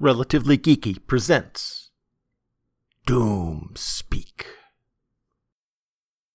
Relatively 0.00 0.58
Geeky 0.58 0.98
presents 1.06 1.90
Doom 3.06 3.72
Speak. 3.76 4.46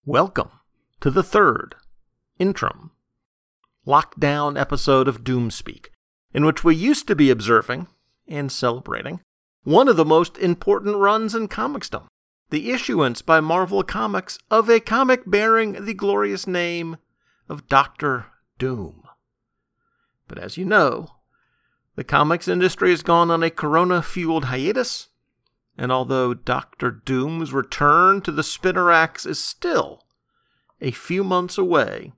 Welcome 0.05 0.51
to 1.01 1.11
the 1.11 1.23
third, 1.23 1.75
interim, 2.39 2.91
lockdown 3.85 4.57
episode 4.57 5.09
of 5.09 5.23
Doom 5.23 5.51
Speak, 5.51 5.91
in 6.33 6.45
which 6.45 6.63
we 6.63 6.75
used 6.75 7.07
to 7.07 7.15
be 7.15 7.29
observing 7.29 7.87
and 8.27 8.51
celebrating 8.51 9.19
one 9.63 9.89
of 9.89 9.97
the 9.97 10.05
most 10.05 10.37
important 10.37 10.95
runs 10.95 11.35
in 11.35 11.49
comicsdom 11.49 12.07
the 12.49 12.71
issuance 12.71 13.21
by 13.21 13.41
Marvel 13.41 13.83
Comics 13.83 14.39
of 14.49 14.69
a 14.69 14.79
comic 14.79 15.23
bearing 15.25 15.83
the 15.83 15.93
glorious 15.93 16.47
name 16.47 16.95
of 17.49 17.67
Doctor 17.67 18.27
Doom. 18.57 19.03
But 20.29 20.37
as 20.37 20.55
you 20.55 20.63
know, 20.63 21.16
the 21.97 22.03
comics 22.03 22.47
industry 22.47 22.91
has 22.91 23.01
gone 23.01 23.31
on 23.31 23.41
a 23.41 23.49
corona 23.49 24.03
fueled 24.03 24.45
hiatus, 24.45 25.07
and 25.75 25.91
although 25.91 26.35
Doctor 26.35 26.91
Doom's 26.91 27.51
return 27.51 28.21
to 28.21 28.31
the 28.31 28.43
Spinnerack 28.43 29.25
is 29.25 29.43
still 29.43 30.05
a 30.79 30.91
few 30.91 31.23
months 31.23 31.57
away, 31.57 32.13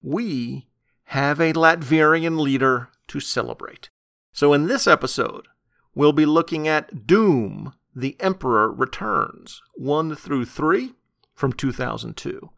we 0.00 0.68
have 1.04 1.38
a 1.38 1.52
Latvian 1.52 2.40
leader 2.40 2.88
to 3.08 3.20
celebrate. 3.20 3.90
So 4.32 4.54
in 4.54 4.68
this 4.68 4.86
episode, 4.86 5.48
we'll 5.94 6.14
be 6.14 6.24
looking 6.24 6.66
at 6.66 7.06
Doom, 7.06 7.74
the 7.94 8.16
Emperor 8.20 8.72
Returns, 8.72 9.60
1 9.74 10.16
through 10.16 10.46
3 10.46 10.94
from 11.34 11.52
2002. 11.52 12.48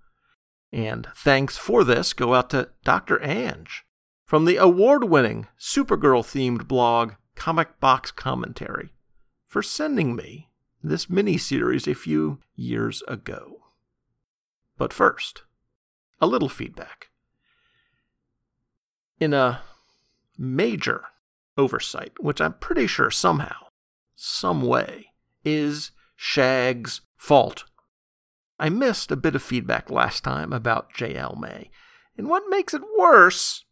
And 0.73 1.09
thanks 1.17 1.56
for 1.56 1.83
this 1.83 2.12
go 2.12 2.34
out 2.34 2.51
to 2.51 2.69
Dr. 2.84 3.20
Ange 3.20 3.84
from 4.24 4.45
the 4.45 4.56
award 4.56 5.05
winning 5.05 5.46
Supergirl 5.59 6.23
themed 6.23 6.66
blog 6.66 7.12
Comic 7.34 7.78
Box 7.80 8.10
Commentary 8.10 8.92
for 9.47 9.62
sending 9.62 10.16
me 10.16 10.48
this 10.83 11.08
mini 11.08 11.39
series 11.39 11.86
a 11.86 11.94
few 11.94 12.41
years 12.55 13.03
ago. 13.06 13.62
But 14.77 14.92
first, 14.92 15.42
a 16.20 16.27
little 16.27 16.48
feedback. 16.48 17.11
In 19.20 19.33
a 19.33 19.62
major 20.36 21.05
oversight, 21.56 22.12
which 22.19 22.41
I'm 22.41 22.55
pretty 22.55 22.86
sure 22.86 23.11
somehow, 23.11 23.69
some 24.16 24.62
way, 24.62 25.12
is 25.44 25.92
Shag's 26.16 27.03
fault. 27.16 27.64
I 28.59 28.69
missed 28.69 29.11
a 29.11 29.16
bit 29.16 29.34
of 29.34 29.42
feedback 29.42 29.91
last 29.91 30.25
time 30.25 30.53
about 30.53 30.92
J.L. 30.92 31.36
May, 31.36 31.70
and 32.16 32.28
what 32.28 32.44
makes 32.48 32.75
it 32.75 32.83
worse 32.98 33.64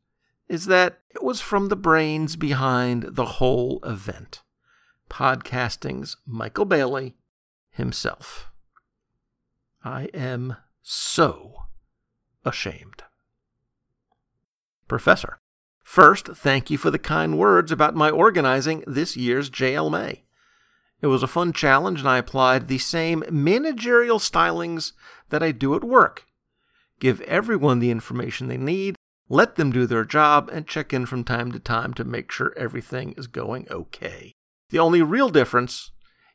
is 0.48 0.66
that 0.66 1.00
it 1.10 1.22
was 1.22 1.40
from 1.40 1.68
the 1.68 1.76
brains 1.76 2.36
behind 2.36 3.16
the 3.16 3.24
whole 3.24 3.80
event 3.84 4.42
podcasting's 5.12 6.16
Michael 6.26 6.64
Bailey 6.64 7.14
himself. 7.70 8.50
I 9.84 10.04
am 10.14 10.56
so 10.80 11.64
ashamed. 12.46 13.02
Professor, 14.88 15.38
first, 15.82 16.28
thank 16.28 16.70
you 16.70 16.78
for 16.78 16.90
the 16.90 16.98
kind 16.98 17.38
words 17.38 17.70
about 17.70 17.94
my 17.94 18.08
organizing 18.08 18.82
this 18.86 19.16
year's 19.16 19.50
JL 19.50 19.90
May. 19.90 20.24
It 21.02 21.08
was 21.08 21.22
a 21.22 21.28
fun 21.28 21.52
challenge, 21.52 22.00
and 22.00 22.08
I 22.08 22.16
applied 22.16 22.68
the 22.68 22.78
same 22.78 23.22
managerial 23.30 24.18
stylings 24.18 24.92
that 25.28 25.42
I 25.42 25.52
do 25.52 25.74
at 25.74 25.84
work. 25.84 26.26
Give 27.00 27.20
everyone 27.22 27.80
the 27.80 27.90
information 27.90 28.48
they 28.48 28.56
need 28.56 28.94
let 29.28 29.56
them 29.56 29.72
do 29.72 29.86
their 29.86 30.04
job 30.04 30.50
and 30.52 30.66
check 30.66 30.92
in 30.92 31.06
from 31.06 31.24
time 31.24 31.52
to 31.52 31.58
time 31.58 31.94
to 31.94 32.04
make 32.04 32.30
sure 32.30 32.52
everything 32.56 33.14
is 33.16 33.26
going 33.26 33.66
okay. 33.70 34.34
The 34.70 34.78
only 34.78 35.02
real 35.02 35.28
difference 35.28 35.90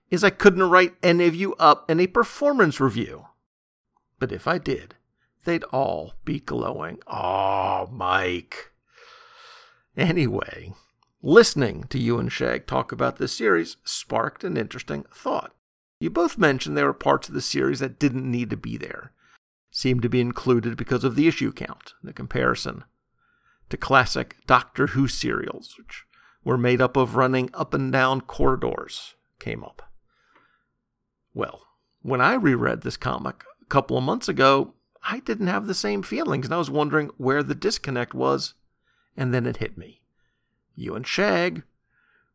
is 0.09 0.23
I 0.23 0.29
couldn't 0.29 0.69
write 0.69 0.95
any 1.03 1.25
of 1.25 1.35
you 1.35 1.53
up 1.55 1.89
in 1.89 1.99
a 1.99 2.07
performance 2.07 2.79
review. 2.79 3.25
But 4.19 4.31
if 4.31 4.47
I 4.47 4.57
did, 4.57 4.95
they'd 5.43 5.63
all 5.65 6.13
be 6.25 6.39
glowing. 6.39 6.99
Oh, 7.07 7.87
Mike. 7.91 8.71
Anyway, 9.95 10.73
listening 11.21 11.85
to 11.89 11.99
you 11.99 12.19
and 12.19 12.31
Shag 12.31 12.67
talk 12.67 12.91
about 12.91 13.17
this 13.17 13.33
series 13.33 13.77
sparked 13.83 14.43
an 14.43 14.57
interesting 14.57 15.05
thought. 15.13 15.53
You 15.99 16.09
both 16.09 16.37
mentioned 16.37 16.77
there 16.77 16.85
were 16.85 16.93
parts 16.93 17.27
of 17.27 17.33
the 17.33 17.41
series 17.41 17.79
that 17.79 17.99
didn't 17.99 18.29
need 18.29 18.49
to 18.51 18.57
be 18.57 18.77
there 18.77 19.11
seemed 19.77 20.01
to 20.01 20.09
be 20.09 20.19
included 20.19 20.75
because 20.75 21.03
of 21.03 21.15
the 21.15 21.27
issue 21.27 21.53
count, 21.53 21.93
the 22.01 22.11
comparison 22.11 22.83
to 23.69 23.77
classic 23.77 24.35
Doctor 24.47 24.87
Who 24.87 25.07
serials, 25.07 25.75
which 25.77 26.03
were 26.43 26.57
made 26.57 26.81
up 26.81 26.97
of 26.97 27.15
running 27.15 27.51
up 27.53 27.75
and 27.75 27.91
down 27.91 28.21
corridors, 28.21 29.13
came 29.37 29.63
up. 29.63 29.83
Well, 31.35 31.61
when 32.01 32.21
I 32.21 32.33
reread 32.33 32.81
this 32.81 32.97
comic 32.97 33.43
a 33.61 33.65
couple 33.65 33.95
of 33.99 34.03
months 34.03 34.27
ago, 34.27 34.73
I 35.03 35.19
didn't 35.19 35.45
have 35.45 35.67
the 35.67 35.75
same 35.75 36.01
feelings, 36.01 36.47
and 36.47 36.55
I 36.55 36.57
was 36.57 36.71
wondering 36.71 37.11
where 37.17 37.43
the 37.43 37.53
disconnect 37.53 38.15
was, 38.15 38.55
and 39.15 39.31
then 39.31 39.45
it 39.45 39.57
hit 39.57 39.77
me. 39.77 40.01
You 40.73 40.95
and 40.95 41.05
Shag 41.05 41.61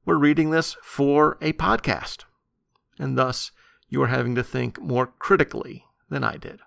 were 0.05 0.17
reading 0.17 0.51
this 0.51 0.77
for 0.81 1.39
a 1.41 1.55
podcast, 1.55 2.23
and 3.01 3.19
thus 3.19 3.51
you 3.89 4.01
are 4.01 4.07
having 4.07 4.37
to 4.37 4.45
think 4.45 4.81
more 4.81 5.09
critically 5.09 5.87
than 6.09 6.23
I 6.23 6.37
did. 6.37 6.61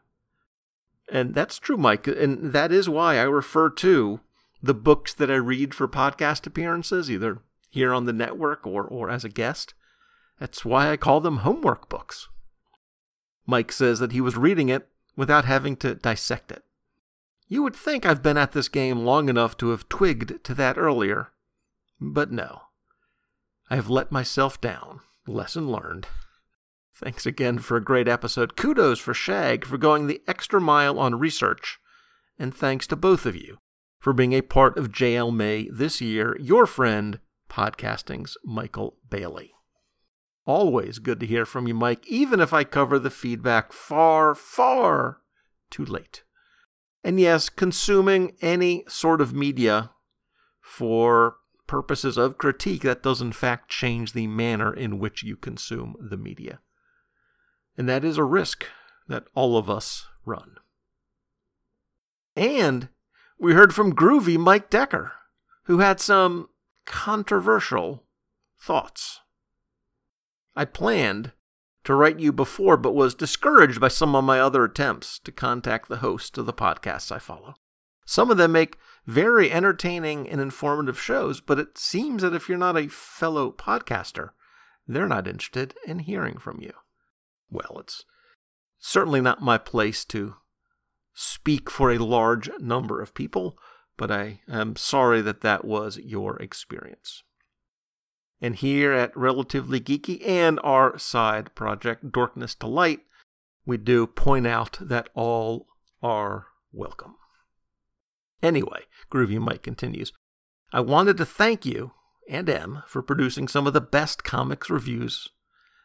And 1.11 1.33
that's 1.33 1.59
true, 1.59 1.77
Mike. 1.77 2.07
And 2.07 2.51
that 2.53 2.71
is 2.71 2.89
why 2.89 3.17
I 3.17 3.23
refer 3.23 3.69
to 3.69 4.19
the 4.61 4.73
books 4.73 5.13
that 5.13 5.29
I 5.29 5.35
read 5.35 5.73
for 5.73 5.87
podcast 5.87 6.47
appearances, 6.47 7.11
either 7.11 7.39
here 7.69 7.93
on 7.93 8.05
the 8.05 8.13
network 8.13 8.65
or, 8.65 8.83
or 8.83 9.09
as 9.09 9.23
a 9.23 9.29
guest. 9.29 9.73
That's 10.39 10.65
why 10.65 10.89
I 10.89 10.97
call 10.97 11.21
them 11.21 11.37
homework 11.37 11.89
books. 11.89 12.27
Mike 13.45 13.71
says 13.71 13.99
that 13.99 14.11
he 14.11 14.21
was 14.21 14.35
reading 14.35 14.69
it 14.69 14.87
without 15.15 15.45
having 15.45 15.75
to 15.77 15.95
dissect 15.95 16.51
it. 16.51 16.63
You 17.47 17.61
would 17.61 17.75
think 17.75 18.05
I've 18.05 18.23
been 18.23 18.37
at 18.37 18.53
this 18.53 18.69
game 18.69 18.99
long 18.99 19.29
enough 19.29 19.55
to 19.57 19.69
have 19.69 19.87
twigged 19.87 20.43
to 20.43 20.53
that 20.55 20.77
earlier, 20.77 21.29
but 22.01 22.31
no. 22.31 22.61
I 23.69 23.75
have 23.75 23.89
let 23.89 24.11
myself 24.11 24.59
down. 24.59 25.01
Lesson 25.27 25.71
learned. 25.71 26.07
Thanks 26.97 27.25
again 27.25 27.59
for 27.59 27.75
a 27.75 27.83
great 27.83 28.07
episode. 28.07 28.55
Kudos 28.55 28.99
for 28.99 29.13
Shag 29.13 29.65
for 29.65 29.77
going 29.77 30.07
the 30.07 30.21
extra 30.29 30.61
mile 30.61 30.97
on 30.97 31.19
research. 31.19 31.77
And 32.39 32.55
thanks 32.55 32.87
to 32.87 32.95
both 32.95 33.25
of 33.25 33.35
you 33.35 33.57
for 33.99 34.13
being 34.13 34.31
a 34.31 34.41
part 34.41 34.77
of 34.77 34.93
JL 34.93 35.35
May 35.35 35.67
this 35.69 35.99
year, 35.99 36.37
your 36.39 36.65
friend, 36.65 37.19
podcasting's 37.49 38.37
Michael 38.45 38.95
Bailey. 39.09 39.51
Always 40.45 40.99
good 40.99 41.19
to 41.19 41.25
hear 41.25 41.45
from 41.45 41.67
you, 41.67 41.73
Mike, 41.73 42.07
even 42.07 42.39
if 42.39 42.53
I 42.53 42.63
cover 42.63 42.97
the 42.97 43.09
feedback 43.09 43.73
far, 43.73 44.33
far 44.33 45.17
too 45.69 45.83
late. 45.83 46.23
And 47.03 47.19
yes, 47.19 47.49
consuming 47.49 48.37
any 48.41 48.85
sort 48.87 49.19
of 49.19 49.33
media 49.33 49.91
for 50.61 51.35
purposes 51.67 52.17
of 52.17 52.37
critique, 52.37 52.83
that 52.83 53.03
does 53.03 53.21
in 53.21 53.33
fact 53.33 53.69
change 53.69 54.13
the 54.13 54.27
manner 54.27 54.73
in 54.73 54.97
which 54.97 55.23
you 55.23 55.35
consume 55.35 55.95
the 55.99 56.17
media. 56.17 56.59
And 57.77 57.89
that 57.89 58.03
is 58.05 58.17
a 58.17 58.23
risk 58.23 58.65
that 59.07 59.25
all 59.35 59.57
of 59.57 59.69
us 59.69 60.07
run. 60.25 60.57
And 62.35 62.89
we 63.39 63.53
heard 63.53 63.73
from 63.73 63.95
groovy 63.95 64.37
Mike 64.37 64.69
Decker, 64.69 65.11
who 65.63 65.79
had 65.79 65.99
some 65.99 66.49
controversial 66.85 68.03
thoughts. 68.59 69.21
I 70.55 70.65
planned 70.65 71.33
to 71.83 71.93
write 71.93 72.19
you 72.19 72.31
before, 72.31 72.77
but 72.77 72.95
was 72.95 73.13
discouraged 73.13 73.79
by 73.79 73.89
some 73.89 74.15
of 74.15 74.23
my 74.23 74.39
other 74.39 74.63
attempts 74.63 75.19
to 75.19 75.31
contact 75.31 75.87
the 75.87 75.97
hosts 75.97 76.37
of 76.37 76.45
the 76.45 76.53
podcasts 76.53 77.11
I 77.11 77.19
follow. 77.19 77.55
Some 78.05 78.31
of 78.31 78.37
them 78.37 78.51
make 78.51 78.77
very 79.05 79.51
entertaining 79.51 80.29
and 80.29 80.39
informative 80.39 80.99
shows, 80.99 81.41
but 81.41 81.59
it 81.59 81.77
seems 81.77 82.21
that 82.21 82.33
if 82.33 82.47
you're 82.47 82.57
not 82.57 82.77
a 82.77 82.87
fellow 82.87 83.51
podcaster, 83.51 84.29
they're 84.87 85.07
not 85.07 85.27
interested 85.27 85.75
in 85.85 85.99
hearing 85.99 86.37
from 86.37 86.59
you 86.61 86.73
well, 87.49 87.77
it's 87.79 88.03
certainly 88.79 89.21
not 89.21 89.41
my 89.41 89.57
place 89.57 90.05
to 90.05 90.35
speak 91.13 91.69
for 91.69 91.91
a 91.91 91.97
large 91.97 92.49
number 92.59 93.01
of 93.01 93.13
people, 93.13 93.57
but 93.97 94.11
I 94.11 94.41
am 94.49 94.75
sorry 94.75 95.21
that 95.21 95.41
that 95.41 95.65
was 95.65 95.97
your 95.97 96.37
experience. 96.41 97.23
And 98.41 98.55
here 98.55 98.91
at 98.91 99.15
Relatively 99.15 99.79
Geeky 99.79 100.25
and 100.27 100.59
our 100.61 100.97
side 100.97 101.55
project, 101.55 102.11
Dorkness 102.11 102.57
to 102.59 102.67
Light, 102.67 102.99
we 103.65 103.77
do 103.77 104.05
point 104.05 104.45
out 104.45 104.77
that 104.81 105.09
all 105.13 105.67
are 106.03 106.47
welcome. 106.71 107.15
Anyway, 108.43 108.83
Groovy 109.11 109.39
Mike 109.39 109.63
continues. 109.63 110.11
I 110.71 110.81
wanted 110.81 111.17
to 111.17 111.25
thank 111.25 111.65
you 111.65 111.93
and 112.29 112.49
M 112.49 112.83
for 112.87 113.01
producing 113.01 113.47
some 113.47 113.65
of 113.65 113.73
the 113.73 113.81
best 113.81 114.23
comics 114.23 114.69
reviews 114.69 115.29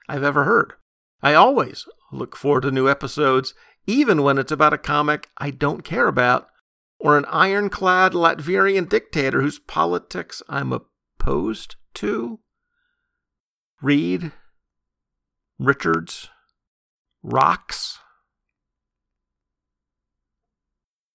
I've 0.09 0.25
ever 0.25 0.45
heard. 0.45 0.75
I 1.23 1.35
always 1.35 1.87
look 2.13 2.37
forward 2.37 2.63
to 2.63 2.71
new 2.71 2.89
episodes, 2.89 3.55
even 3.87 4.23
when 4.23 4.39
it's 4.39 4.53
about 4.53 4.73
a 4.73 4.79
comic 4.79 5.29
I 5.39 5.51
don't 5.51 5.83
care 5.83 6.09
about, 6.09 6.49
or 6.99 7.17
an 7.17 7.25
ironclad 7.27 8.13
Latvian 8.13 8.89
dictator 8.89 9.41
whose 9.41 9.59
politics 9.59 10.43
I'm 10.49 10.73
opposed 10.73 11.77
to. 11.95 12.41
Reed, 13.83 14.33
Richards, 15.59 16.29
Rocks. 17.23 17.99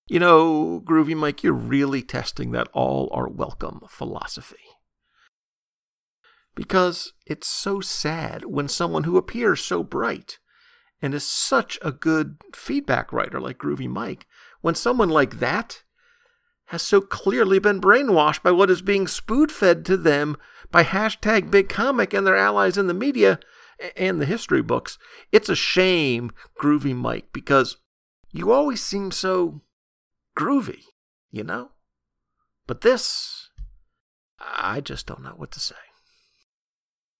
You 0.07 0.19
know, 0.19 0.81
Groovy 0.85 1.15
Mike, 1.15 1.43
you're 1.43 1.53
really 1.53 2.03
testing 2.03 2.51
that 2.51 2.67
all 2.73 3.09
are 3.11 3.27
welcome 3.27 3.81
philosophy. 3.89 4.74
Because 6.55 7.13
it's 7.25 7.47
so 7.47 7.81
sad 7.81 8.45
when 8.45 8.67
someone 8.67 9.03
who 9.03 9.17
appears 9.17 9.63
so 9.63 9.83
bright 9.83 10.39
and 11.01 11.13
is 11.13 11.27
such 11.27 11.77
a 11.81 11.91
good 11.91 12.37
feedback 12.55 13.11
writer 13.11 13.41
like 13.41 13.57
Groovy 13.57 13.89
Mike, 13.89 14.25
when 14.61 14.75
someone 14.75 15.09
like 15.09 15.39
that 15.39 15.83
has 16.69 16.81
so 16.81 17.01
clearly 17.01 17.59
been 17.59 17.81
brainwashed 17.81 18.41
by 18.41 18.51
what 18.51 18.69
is 18.69 18.81
being 18.81 19.07
spoon 19.07 19.49
fed 19.49 19.85
to 19.85 19.97
them 19.97 20.37
by 20.71 20.83
hashtag 20.83 21.51
big 21.51 21.69
comic 21.69 22.13
and 22.13 22.25
their 22.25 22.37
allies 22.37 22.77
in 22.77 22.87
the 22.87 22.93
media 22.93 23.39
and 23.95 24.19
the 24.19 24.25
history 24.25 24.61
books. 24.61 24.97
It's 25.31 25.49
a 25.49 25.55
shame, 25.55 26.31
Groovy 26.59 26.95
Mike, 26.95 27.27
because 27.33 27.77
you 28.31 28.51
always 28.51 28.81
seem 28.81 29.11
so 29.11 29.61
groovy, 30.37 30.83
you 31.31 31.43
know? 31.43 31.71
But 32.67 32.81
this, 32.81 33.49
I 34.39 34.81
just 34.81 35.05
don't 35.05 35.23
know 35.23 35.35
what 35.35 35.51
to 35.51 35.59
say. 35.59 35.75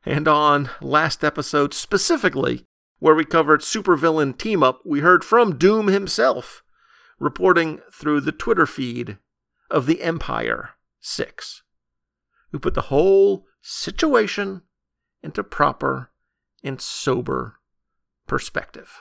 And 0.05 0.27
on 0.27 0.69
last 0.81 1.23
episode 1.23 1.73
specifically, 1.73 2.63
where 2.99 3.15
we 3.15 3.25
covered 3.25 3.61
supervillain 3.61 4.37
team 4.37 4.61
up, 4.61 4.81
we 4.85 4.99
heard 4.99 5.23
from 5.23 5.57
Doom 5.57 5.87
himself, 5.87 6.63
reporting 7.19 7.81
through 7.91 8.21
the 8.21 8.31
Twitter 8.31 8.67
feed 8.67 9.17
of 9.71 9.87
the 9.87 10.01
Empire 10.03 10.71
6, 10.99 11.63
who 12.51 12.59
put 12.59 12.75
the 12.75 12.81
whole 12.83 13.47
situation 13.61 14.61
into 15.23 15.43
proper 15.43 16.11
and 16.63 16.79
sober 16.79 17.55
perspective. 18.27 18.99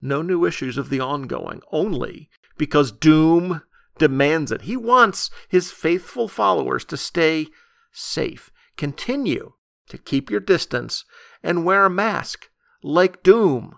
No 0.00 0.22
new 0.22 0.44
issues 0.44 0.76
of 0.76 0.90
the 0.90 1.00
ongoing, 1.00 1.62
only 1.70 2.28
because 2.56 2.90
Doom 2.90 3.62
demands 3.96 4.50
it. 4.50 4.62
He 4.62 4.76
wants 4.76 5.30
his 5.48 5.70
faithful 5.70 6.26
followers 6.26 6.84
to 6.86 6.96
stay 6.96 7.46
safe, 7.92 8.50
continue 8.76 9.54
to 9.88 9.98
keep 9.98 10.30
your 10.30 10.40
distance, 10.40 11.04
and 11.42 11.64
wear 11.64 11.84
a 11.84 11.90
mask 11.90 12.48
like 12.82 13.22
Doom. 13.22 13.74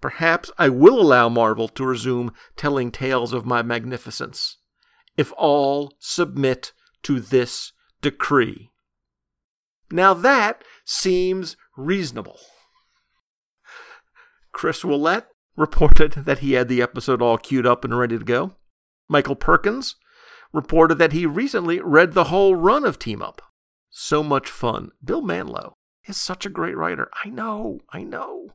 Perhaps 0.00 0.50
I 0.58 0.68
will 0.68 1.00
allow 1.00 1.28
Marvel 1.28 1.68
to 1.68 1.84
resume 1.84 2.32
telling 2.56 2.90
tales 2.90 3.32
of 3.32 3.44
my 3.44 3.62
magnificence 3.62 4.58
if 5.16 5.32
all 5.36 5.94
submit 5.98 6.72
to 7.02 7.18
this 7.20 7.72
decree. 8.00 8.70
Now 9.90 10.14
that 10.14 10.62
seems 10.84 11.56
reasonable. 11.76 12.38
Chris 14.52 14.84
Willett 14.84 15.26
reported 15.56 16.12
that 16.12 16.38
he 16.38 16.52
had 16.52 16.68
the 16.68 16.80
episode 16.80 17.20
all 17.20 17.38
queued 17.38 17.66
up 17.66 17.84
and 17.84 17.98
ready 17.98 18.18
to 18.18 18.24
go. 18.24 18.54
Michael 19.08 19.36
Perkins 19.36 19.96
reported 20.52 20.96
that 20.98 21.12
he 21.12 21.26
recently 21.26 21.80
read 21.80 22.12
the 22.12 22.24
whole 22.24 22.54
run 22.54 22.84
of 22.84 22.98
Team 22.98 23.20
Up. 23.20 23.42
So 23.90 24.22
much 24.22 24.50
fun. 24.50 24.90
Bill 25.04 25.22
Mantlo 25.22 25.74
is 26.06 26.16
such 26.16 26.46
a 26.46 26.50
great 26.50 26.76
writer. 26.76 27.10
I 27.24 27.28
know, 27.28 27.80
I 27.90 28.02
know. 28.02 28.54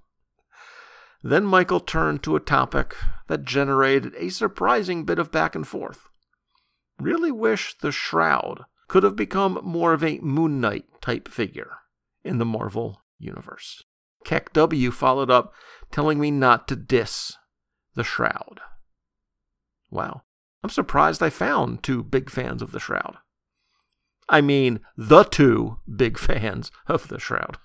Then 1.21 1.45
Michael 1.45 1.79
turned 1.79 2.21
to 2.23 2.35
a 2.35 2.41
topic 2.41 2.95
that 3.27 3.45
generated 3.45 4.13
a 4.17 4.29
surprising 4.29 5.05
bit 5.05 5.19
of 5.19 5.31
back 5.31 5.55
and 5.55 5.67
forth 5.67 6.09
really 6.99 7.31
wish 7.31 7.77
the 7.77 7.91
Shroud 7.91 8.65
could 8.87 9.03
have 9.03 9.15
become 9.15 9.59
more 9.63 9.93
of 9.93 10.03
a 10.03 10.19
Moon 10.19 10.59
Knight 10.59 10.85
type 11.01 11.27
figure 11.27 11.71
in 12.23 12.37
the 12.37 12.45
Marvel 12.45 13.01
Universe. 13.19 13.83
Keck 14.23 14.53
W 14.53 14.91
followed 14.91 15.29
up 15.29 15.53
telling 15.91 16.19
me 16.19 16.31
not 16.31 16.67
to 16.67 16.75
diss 16.75 17.33
the 17.95 18.03
Shroud. 18.03 18.59
Wow, 19.89 20.23
I'm 20.63 20.69
surprised 20.69 21.21
I 21.21 21.29
found 21.29 21.83
two 21.83 22.03
big 22.03 22.29
fans 22.29 22.61
of 22.61 22.71
the 22.71 22.79
Shroud. 22.79 23.17
I 24.29 24.41
mean, 24.41 24.79
the 24.95 25.23
two 25.23 25.79
big 25.93 26.17
fans 26.17 26.71
of 26.87 27.07
the 27.07 27.19
Shroud. 27.19 27.57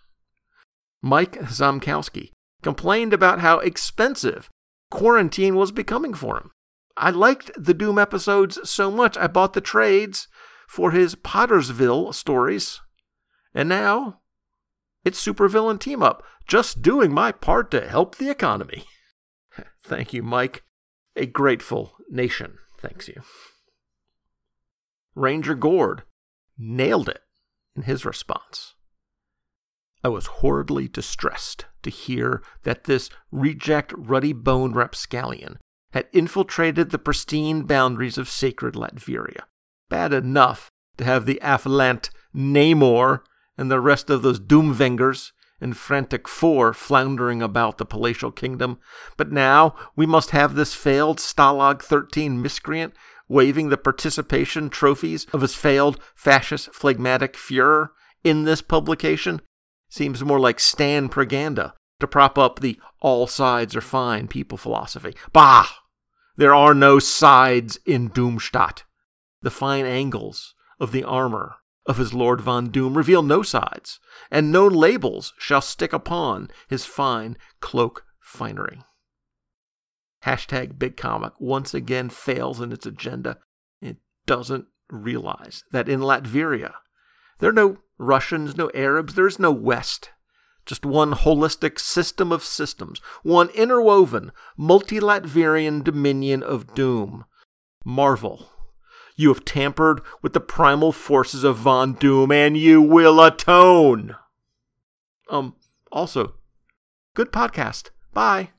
Mike 1.01 1.39
Zamkowski 1.41 2.33
complained 2.63 3.13
about 3.13 3.41
how 3.41 3.59
expensive 3.59 4.51
quarantine 4.91 5.57
was 5.57 5.71
becoming 5.71 6.15
for 6.15 6.37
him. 6.37 6.51
I 6.97 7.11
liked 7.11 7.51
the 7.57 7.75
Doom 7.75 7.99
episodes 7.99 8.59
so 8.69 8.91
much, 8.91 9.17
I 9.17 9.29
bought 9.29 9.53
the 9.53 9.61
trades 9.61 10.27
for 10.69 10.91
his 10.91 11.15
Pottersville 11.15 12.13
stories. 12.13 12.81
And 13.55 13.69
now 13.69 14.21
it's 15.05 15.25
supervillain 15.25 15.79
team 15.79 16.03
up, 16.03 16.25
just 16.47 16.83
doing 16.83 17.13
my 17.13 17.31
part 17.31 17.71
to 17.71 17.89
help 17.89 18.17
the 18.17 18.31
economy. 18.31 18.85
Thank 19.83 20.13
you, 20.13 20.23
Mike. 20.23 20.65
A 21.15 21.27
grateful 21.27 21.97
nation 22.11 22.59
thanks 22.79 23.09
you. 23.09 23.23
Ranger 25.15 25.55
Gord 25.55 26.03
nailed 26.59 27.09
it 27.09 27.23
in 27.77 27.83
his 27.83 28.05
response. 28.05 28.75
I 30.03 30.09
was 30.09 30.27
horridly 30.27 30.89
distressed 30.89 31.67
to 31.83 31.91
hear 31.91 32.43
that 32.63 32.85
this 32.85 33.11
reject 33.31 33.93
ruddy 33.97 34.33
boned 34.33 34.77
rapscallion 34.77 35.59
had 35.93 36.09
infiltrated 36.13 36.91
the 36.91 36.99
pristine 36.99 37.63
boundaries 37.63 38.19
of 38.19 38.29
sacred 38.29 38.75
Latveria. 38.75 39.43
Bad 39.89 40.13
enough 40.13 40.71
to 40.99 41.05
have 41.05 41.27
the 41.27 41.41
affluent 41.41 42.11
Namor 42.35 43.21
and 43.57 43.71
the 43.71 43.81
rest 43.81 44.11
of 44.11 44.23
those 44.23 44.39
Doomvengers 44.39 45.33
and 45.61 45.77
frantic 45.77 46.29
four 46.29 46.73
floundering 46.73 47.43
about 47.43 47.79
the 47.79 47.87
palatial 47.87 48.31
kingdom, 48.31 48.79
but 49.17 49.33
now 49.33 49.75
we 49.97 50.07
must 50.07 50.31
have 50.31 50.55
this 50.55 50.75
failed 50.75 51.19
Stalag 51.19 51.83
13 51.83 52.41
miscreant 52.41 52.95
waving 53.29 53.69
the 53.69 53.77
participation 53.77 54.71
trophies 54.71 55.27
of 55.33 55.43
his 55.43 55.55
failed 55.55 56.01
fascist 56.15 56.75
phlegmatic 56.75 57.35
Fuhrer 57.35 57.91
in 58.25 58.45
this 58.45 58.63
publication? 58.63 59.41
Seems 59.89 60.23
more 60.23 60.41
like 60.41 60.61
Stan 60.61 61.09
propaganda 61.09 61.75
to 62.01 62.07
prop 62.07 62.39
up 62.39 62.61
the 62.61 62.79
all 63.01 63.27
sides 63.27 63.75
are 63.75 63.81
fine 63.81 64.29
people 64.29 64.59
philosophy. 64.59 65.15
Bah! 65.33 65.67
There 66.37 66.55
are 66.55 66.75
no 66.75 66.99
sides 66.99 67.79
in 67.85 68.11
Doomstadt. 68.11 68.83
The 69.43 69.51
fine 69.51 69.87
angles 69.87 70.55
of 70.79 70.93
the 70.93 71.05
armor 71.05 71.57
of 71.87 71.97
his 71.97 72.13
Lord 72.13 72.41
Von 72.41 72.71
Doom 72.71 72.97
reveal 72.97 73.23
no 73.23 73.43
sides, 73.43 73.99
and 74.31 74.53
no 74.53 74.67
labels 74.67 75.33
shall 75.39 75.63
stick 75.63 75.93
upon 75.93 76.51
his 76.69 76.85
fine 76.85 77.37
cloak 77.61 78.05
finery. 78.21 78.83
Hashtag 80.25 80.79
Big 80.79 80.97
Comic 80.97 81.33
once 81.39 81.75
again 81.75 82.11
fails 82.11 82.61
in 82.61 82.73
its 82.73 82.87
agenda. 82.87 83.39
It 83.81 83.99
doesn't 84.27 84.67
realize 84.91 85.65
that 85.71 85.89
in 85.89 86.01
Latveria, 86.01 86.75
there 87.39 87.51
are 87.51 87.53
no 87.53 87.79
Russians, 87.99 88.57
no 88.57 88.71
Arabs, 88.75 89.15
there 89.15 89.27
is 89.27 89.39
no 89.39 89.51
West 89.51 90.11
just 90.69 90.85
one 90.85 91.15
holistic 91.15 91.81
system 91.81 92.31
of 92.31 92.45
systems, 92.45 93.01
one 93.23 93.49
interwoven, 93.51 94.31
multi 94.57 95.01
Latverian 95.01 95.83
dominion 95.83 96.43
of 96.43 96.75
doom. 96.75 97.25
Marvel. 97.85 98.51
You 99.17 99.31
have 99.31 99.45
tampered 99.45 100.03
with 100.23 100.35
the 100.35 100.41
primal 100.41 100.93
forces 100.93 101.43
of 101.43 101.57
Von 101.57 101.95
Doom, 101.95 102.31
and 102.31 102.57
you 102.57 102.81
will 102.81 103.21
atone. 103.21 104.15
Um, 105.29 105.57
also, 105.91 106.35
good 107.15 107.33
podcast. 107.33 107.91
Bye. 108.13 108.51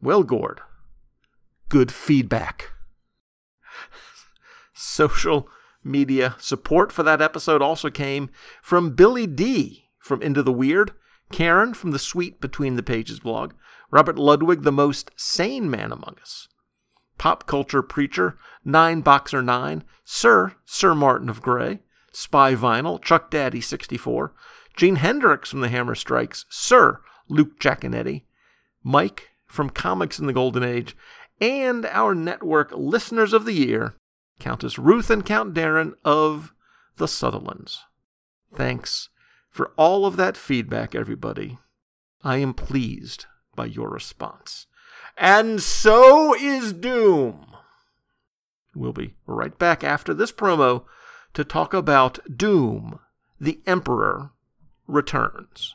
Well, 0.00 0.22
Gord. 0.22 0.60
Good 1.68 1.92
feedback. 1.92 2.70
Social 4.72 5.48
media 5.82 6.36
support 6.38 6.92
for 6.92 7.02
that 7.02 7.20
episode 7.20 7.62
also 7.62 7.90
came 7.90 8.30
from 8.62 8.94
Billy 8.94 9.26
D 9.26 9.88
from 9.98 10.22
Into 10.22 10.42
the 10.42 10.52
Weird, 10.52 10.92
Karen 11.30 11.74
from 11.74 11.90
the 11.90 11.98
Sweet 11.98 12.40
Between 12.40 12.76
the 12.76 12.82
Pages 12.82 13.20
blog, 13.20 13.54
Robert 13.90 14.18
Ludwig, 14.18 14.62
the 14.62 14.72
most 14.72 15.10
sane 15.16 15.70
man 15.70 15.92
among 15.92 16.16
us, 16.20 16.48
Pop 17.18 17.46
Culture 17.46 17.82
Preacher, 17.82 18.38
Nine 18.64 19.00
Boxer 19.00 19.42
Nine, 19.42 19.84
Sir, 20.04 20.54
Sir 20.64 20.94
Martin 20.94 21.28
of 21.28 21.42
Gray, 21.42 21.80
Spy 22.12 22.54
Vinyl, 22.54 23.02
Chuck 23.02 23.30
Daddy 23.30 23.60
64, 23.60 24.32
Gene 24.76 24.96
Hendricks 24.96 25.50
from 25.50 25.60
the 25.60 25.68
Hammer 25.68 25.94
Strikes, 25.94 26.46
Sir, 26.48 27.00
Luke 27.28 27.58
Giaconetti, 27.58 28.22
Mike 28.82 29.30
from 29.48 29.70
Comics 29.70 30.18
in 30.18 30.26
the 30.26 30.32
Golden 30.32 30.62
Age, 30.62 30.96
and 31.40 31.86
our 31.86 32.14
network 32.14 32.72
listeners 32.72 33.32
of 33.32 33.44
the 33.44 33.52
year, 33.52 33.94
Countess 34.38 34.78
Ruth 34.78 35.10
and 35.10 35.24
Count 35.24 35.54
Darren 35.54 35.94
of 36.04 36.52
the 36.96 37.08
Sutherlands. 37.08 37.80
Thanks 38.54 39.08
for 39.50 39.72
all 39.76 40.06
of 40.06 40.16
that 40.16 40.36
feedback, 40.36 40.94
everybody. 40.94 41.58
I 42.22 42.38
am 42.38 42.54
pleased 42.54 43.26
by 43.54 43.66
your 43.66 43.88
response. 43.88 44.66
And 45.16 45.60
so 45.60 46.34
is 46.34 46.72
Doom. 46.72 47.46
We'll 48.74 48.92
be 48.92 49.14
right 49.26 49.58
back 49.58 49.82
after 49.82 50.14
this 50.14 50.30
promo 50.30 50.84
to 51.34 51.44
talk 51.44 51.74
about 51.74 52.18
Doom, 52.36 53.00
the 53.40 53.60
Emperor 53.66 54.30
returns. 54.86 55.74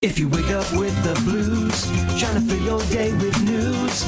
If 0.00 0.16
you 0.16 0.28
wake 0.28 0.50
up 0.52 0.72
with 0.74 0.94
the 1.02 1.20
blues, 1.28 1.84
trying 2.20 2.34
to 2.36 2.40
fill 2.40 2.62
your 2.62 2.80
day 2.88 3.12
with 3.14 3.42
news, 3.42 4.04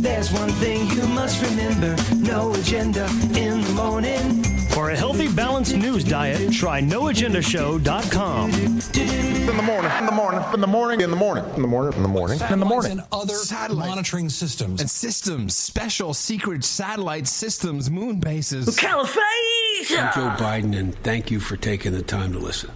there's 0.00 0.32
one 0.32 0.48
thing 0.52 0.86
you 0.96 1.06
must 1.08 1.42
remember 1.44 1.94
no 2.14 2.54
agenda 2.54 3.04
in 3.38 3.60
the 3.60 3.72
morning. 3.76 4.42
For 4.70 4.92
a 4.92 4.96
healthy, 4.96 5.28
balanced 5.30 5.76
news 5.76 6.04
diet, 6.04 6.54
try 6.54 6.80
noagendashow.com. 6.80 8.50
In 8.50 8.76
the 8.78 9.62
morning, 9.62 9.90
in 9.98 10.06
the 10.06 10.12
morning, 10.12 10.42
in 10.54 10.60
the 10.62 10.66
morning, 10.66 11.00
in 11.02 11.10
the 11.10 11.16
morning, 11.18 11.44
in 11.44 11.60
the 11.60 11.68
morning, 11.68 11.94
in 11.96 12.02
the 12.02 12.08
morning, 12.08 12.40
in 12.50 12.58
the 12.58 12.64
morning. 12.64 12.92
and 12.92 13.02
other 13.12 13.34
Satellite. 13.34 13.90
monitoring 13.90 14.30
systems. 14.30 14.80
and 14.80 14.88
systems, 14.88 15.54
special 15.54 16.14
secret 16.14 16.64
satellite 16.64 17.26
systems, 17.26 17.90
moon 17.90 18.20
bases. 18.20 18.74
Caliphate! 18.78 19.20
I'm 19.90 20.14
Joe 20.14 20.34
Biden, 20.42 20.74
and 20.74 20.94
thank 21.02 21.30
you 21.30 21.40
for 21.40 21.58
taking 21.58 21.92
the 21.92 22.00
time 22.00 22.32
to 22.32 22.38
listen. 22.38 22.70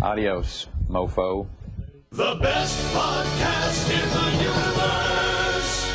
Adios, 0.00 0.68
mofo. 0.88 1.48
The 2.12 2.34
best 2.42 2.76
podcast 2.92 3.88
in 3.88 4.10
the 4.10 4.30
universe. 4.42 5.86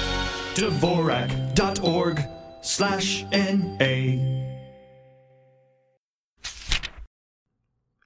Dvorak.org 0.56 2.24
slash 2.62 3.26
NA. 3.34 4.56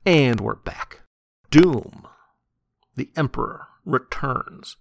And 0.08 0.42
we're 0.42 0.56
back. 0.56 1.01
Doom, 1.51 2.08
The 2.96 3.12
Emperor 3.16 3.68
Returns, 3.86 4.78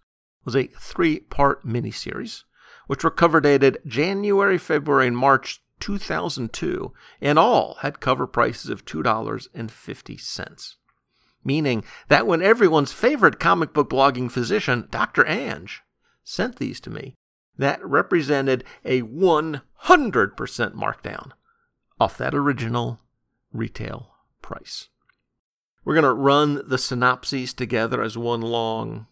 was 0.47 0.57
a 0.57 0.69
three 0.69 1.21
part 1.21 1.67
miniseries 1.67 2.45
which 2.87 3.05
were 3.05 3.11
cover 3.11 3.43
dated 3.43 3.77
January, 3.87 4.57
February, 4.57 5.09
and 5.09 5.19
March 5.19 5.63
2002, 5.81 6.95
and 7.21 7.39
all 7.39 7.75
had 7.83 8.01
cover 8.01 8.27
prices 8.27 8.71
of 8.71 8.87
$2.50. 8.87 10.78
Meaning 11.49 11.83
that 12.09 12.27
when 12.27 12.43
everyone's 12.43 12.93
favorite 12.93 13.41
comic 13.41 13.73
book 13.73 13.89
blogging 13.89 14.31
physician, 14.31 14.87
Dr. 14.91 15.27
Ange, 15.27 15.81
sent 16.23 16.57
these 16.57 16.79
to 16.81 16.91
me, 16.91 17.15
that 17.57 17.83
represented 17.83 18.65
a 18.85 19.01
100% 19.01 19.63
markdown 19.87 21.31
off 21.99 22.19
that 22.19 22.35
original 22.35 23.01
retail 23.51 24.11
price. 24.43 24.89
We're 25.87 25.95
going 25.95 26.05
to 26.05 26.13
run 26.13 26.61
the 26.69 26.77
synopses 26.77 27.55
together 27.55 28.03
as 28.03 28.19
one 28.19 28.43
long 28.43 29.07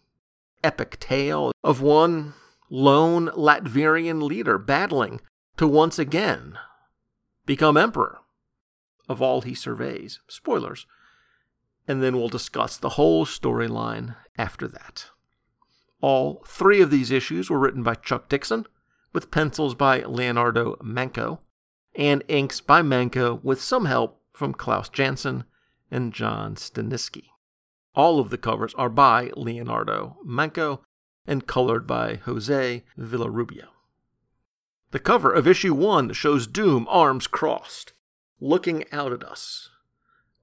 epic 0.63 0.99
tale 0.99 1.51
of 1.63 1.81
one 1.81 2.35
lone 2.69 3.29
Latvian 3.29 4.21
leader 4.21 4.59
battling 4.59 5.21
to 5.57 5.67
once 5.67 5.97
again 5.97 6.59
become 7.47 7.77
emperor 7.77 8.19
of 9.09 9.23
all 9.23 9.41
he 9.41 9.55
surveys. 9.55 10.19
Spoilers. 10.27 10.85
And 11.87 12.03
then 12.03 12.17
we'll 12.17 12.27
discuss 12.29 12.77
the 12.77 12.89
whole 12.89 13.25
storyline 13.25 14.15
after 14.37 14.67
that. 14.67 15.07
All 16.01 16.43
three 16.45 16.81
of 16.81 16.91
these 16.91 17.11
issues 17.11 17.49
were 17.49 17.59
written 17.59 17.81
by 17.81 17.95
Chuck 17.95 18.29
Dixon, 18.29 18.67
with 19.13 19.31
pencils 19.31 19.73
by 19.73 20.03
Leonardo 20.03 20.77
Manco, 20.83 21.39
and 21.95 22.23
inks 22.27 22.61
by 22.61 22.81
Manco 22.81 23.39
with 23.41 23.61
some 23.61 23.85
help 23.85 24.21
from 24.33 24.53
Klaus 24.53 24.89
Janson 24.89 25.45
and 25.89 26.13
John 26.13 26.55
Stanisci. 26.55 27.29
All 27.95 28.19
of 28.19 28.29
the 28.29 28.37
covers 28.37 28.75
are 28.75 28.89
by 28.89 29.31
Leonardo 29.35 30.17
Manco 30.23 30.83
and 31.25 31.47
colored 31.47 31.87
by 31.87 32.15
Jose 32.25 32.83
Villarrubio. 32.97 33.69
The 34.91 34.99
cover 34.99 35.33
of 35.33 35.47
issue 35.47 35.73
one 35.73 36.13
shows 36.13 36.47
Doom, 36.47 36.85
arms 36.89 37.27
crossed, 37.27 37.93
looking 38.39 38.85
out 38.91 39.11
at 39.11 39.23
us, 39.23 39.69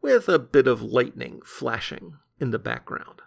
with 0.04 0.28
a 0.28 0.38
bit 0.38 0.66
of 0.66 0.82
lightning 0.82 1.40
flashing 1.46 2.18
in 2.38 2.50
the 2.50 2.58
background. 2.58 3.22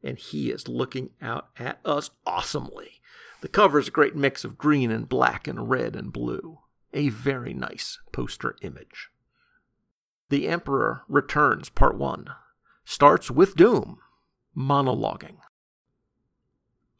And 0.00 0.16
he 0.16 0.48
is 0.48 0.68
looking 0.68 1.10
out 1.20 1.48
at 1.58 1.80
us 1.84 2.10
awesomely. 2.24 3.00
The 3.40 3.48
cover 3.48 3.80
is 3.80 3.88
a 3.88 3.90
great 3.90 4.14
mix 4.14 4.44
of 4.44 4.56
green 4.56 4.92
and 4.92 5.08
black 5.08 5.48
and 5.48 5.68
red 5.68 5.96
and 5.96 6.12
blue. 6.12 6.60
A 6.92 7.08
very 7.08 7.52
nice 7.52 7.98
poster 8.12 8.54
image. 8.62 9.08
The 10.28 10.46
Emperor 10.46 11.02
Returns, 11.08 11.68
Part 11.68 11.98
1, 11.98 12.28
starts 12.84 13.28
with 13.28 13.56
Doom 13.56 13.98
monologuing. 14.56 15.38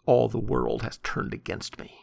All 0.06 0.26
the 0.26 0.40
world 0.40 0.82
has 0.82 0.96
turned 1.04 1.32
against 1.32 1.78
me. 1.78 1.94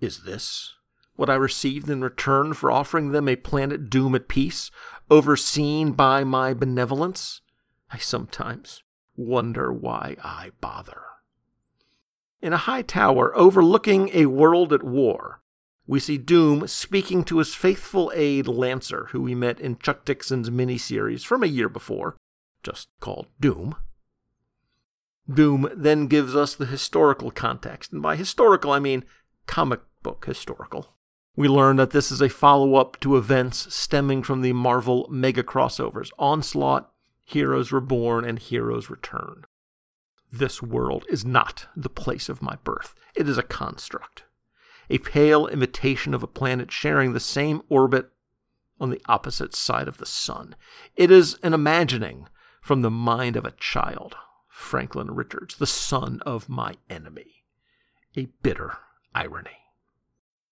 Is 0.00 0.22
this 0.22 0.76
what 1.16 1.30
I 1.30 1.34
received 1.34 1.88
in 1.88 2.00
return 2.00 2.54
for 2.54 2.70
offering 2.70 3.12
them 3.12 3.28
a 3.28 3.36
planet 3.36 3.88
doom 3.88 4.14
at 4.14 4.28
peace, 4.28 4.70
overseen 5.10 5.92
by 5.92 6.24
my 6.24 6.54
benevolence? 6.54 7.40
I 7.90 7.98
sometimes 7.98 8.82
wonder 9.16 9.72
why 9.72 10.16
I 10.22 10.50
bother. 10.60 11.02
In 12.42 12.52
a 12.52 12.58
high 12.58 12.82
tower 12.82 13.36
overlooking 13.36 14.10
a 14.12 14.26
world 14.26 14.72
at 14.72 14.82
war, 14.82 15.40
we 15.86 16.00
see 16.00 16.18
Doom 16.18 16.66
speaking 16.66 17.24
to 17.24 17.38
his 17.38 17.54
faithful 17.54 18.10
aide 18.14 18.48
Lancer, 18.48 19.08
who 19.12 19.20
we 19.20 19.34
met 19.34 19.60
in 19.60 19.78
Chuck 19.78 20.04
Dixon's 20.04 20.50
miniseries 20.50 21.24
from 21.24 21.42
a 21.42 21.46
year 21.46 21.68
before, 21.68 22.16
just 22.62 22.88
called 23.00 23.26
Doom. 23.38 23.76
Doom 25.32 25.68
then 25.74 26.06
gives 26.06 26.34
us 26.34 26.54
the 26.54 26.66
historical 26.66 27.30
context, 27.30 27.92
and 27.92 28.02
by 28.02 28.16
historical 28.16 28.72
I 28.72 28.78
mean 28.78 29.04
comic 29.46 29.80
book 30.02 30.24
historical. 30.26 30.94
We 31.36 31.48
learn 31.48 31.76
that 31.76 31.90
this 31.90 32.12
is 32.12 32.20
a 32.20 32.28
follow 32.28 32.76
up 32.76 33.00
to 33.00 33.16
events 33.16 33.74
stemming 33.74 34.22
from 34.22 34.40
the 34.40 34.52
Marvel 34.52 35.08
mega 35.10 35.42
crossovers 35.42 36.10
Onslaught, 36.16 36.92
Heroes 37.24 37.72
Reborn, 37.72 38.24
and 38.24 38.38
Heroes 38.38 38.88
Return. 38.88 39.44
This 40.30 40.62
world 40.62 41.04
is 41.08 41.24
not 41.24 41.66
the 41.74 41.88
place 41.88 42.28
of 42.28 42.42
my 42.42 42.56
birth, 42.62 42.94
it 43.16 43.28
is 43.28 43.38
a 43.38 43.42
construct, 43.42 44.24
a 44.88 44.98
pale 44.98 45.48
imitation 45.48 46.14
of 46.14 46.22
a 46.22 46.28
planet 46.28 46.70
sharing 46.70 47.12
the 47.12 47.20
same 47.20 47.62
orbit 47.68 48.10
on 48.80 48.90
the 48.90 49.02
opposite 49.06 49.54
side 49.54 49.88
of 49.88 49.98
the 49.98 50.06
sun. 50.06 50.54
It 50.94 51.10
is 51.10 51.34
an 51.42 51.52
imagining 51.52 52.28
from 52.60 52.82
the 52.82 52.90
mind 52.90 53.36
of 53.36 53.44
a 53.44 53.52
child, 53.52 54.14
Franklin 54.48 55.12
Richards, 55.12 55.56
the 55.56 55.66
son 55.66 56.20
of 56.24 56.48
my 56.48 56.76
enemy. 56.88 57.44
A 58.16 58.26
bitter 58.42 58.78
irony. 59.14 59.63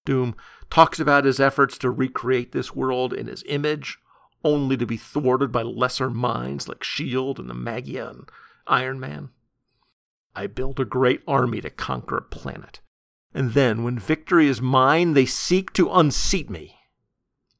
Doom 0.04 0.34
talks 0.70 0.98
about 0.98 1.24
his 1.24 1.40
efforts 1.40 1.78
to 1.78 1.90
recreate 1.90 2.52
this 2.52 2.74
world 2.74 3.12
in 3.12 3.26
his 3.26 3.44
image, 3.46 3.98
only 4.44 4.76
to 4.76 4.86
be 4.86 4.96
thwarted 4.96 5.52
by 5.52 5.62
lesser 5.62 6.10
minds 6.10 6.68
like 6.68 6.82
S.H.I.E.L.D. 6.82 7.40
and 7.40 7.50
the 7.50 7.54
Maggia 7.54 8.10
and 8.10 8.28
Iron 8.66 8.98
Man. 8.98 9.30
I 10.34 10.46
built 10.46 10.80
a 10.80 10.84
great 10.84 11.22
army 11.28 11.60
to 11.60 11.70
conquer 11.70 12.16
a 12.16 12.22
planet, 12.22 12.80
and 13.34 13.52
then, 13.52 13.84
when 13.84 13.98
victory 13.98 14.48
is 14.48 14.60
mine, 14.60 15.12
they 15.12 15.26
seek 15.26 15.72
to 15.74 15.92
unseat 15.92 16.50
me. 16.50 16.78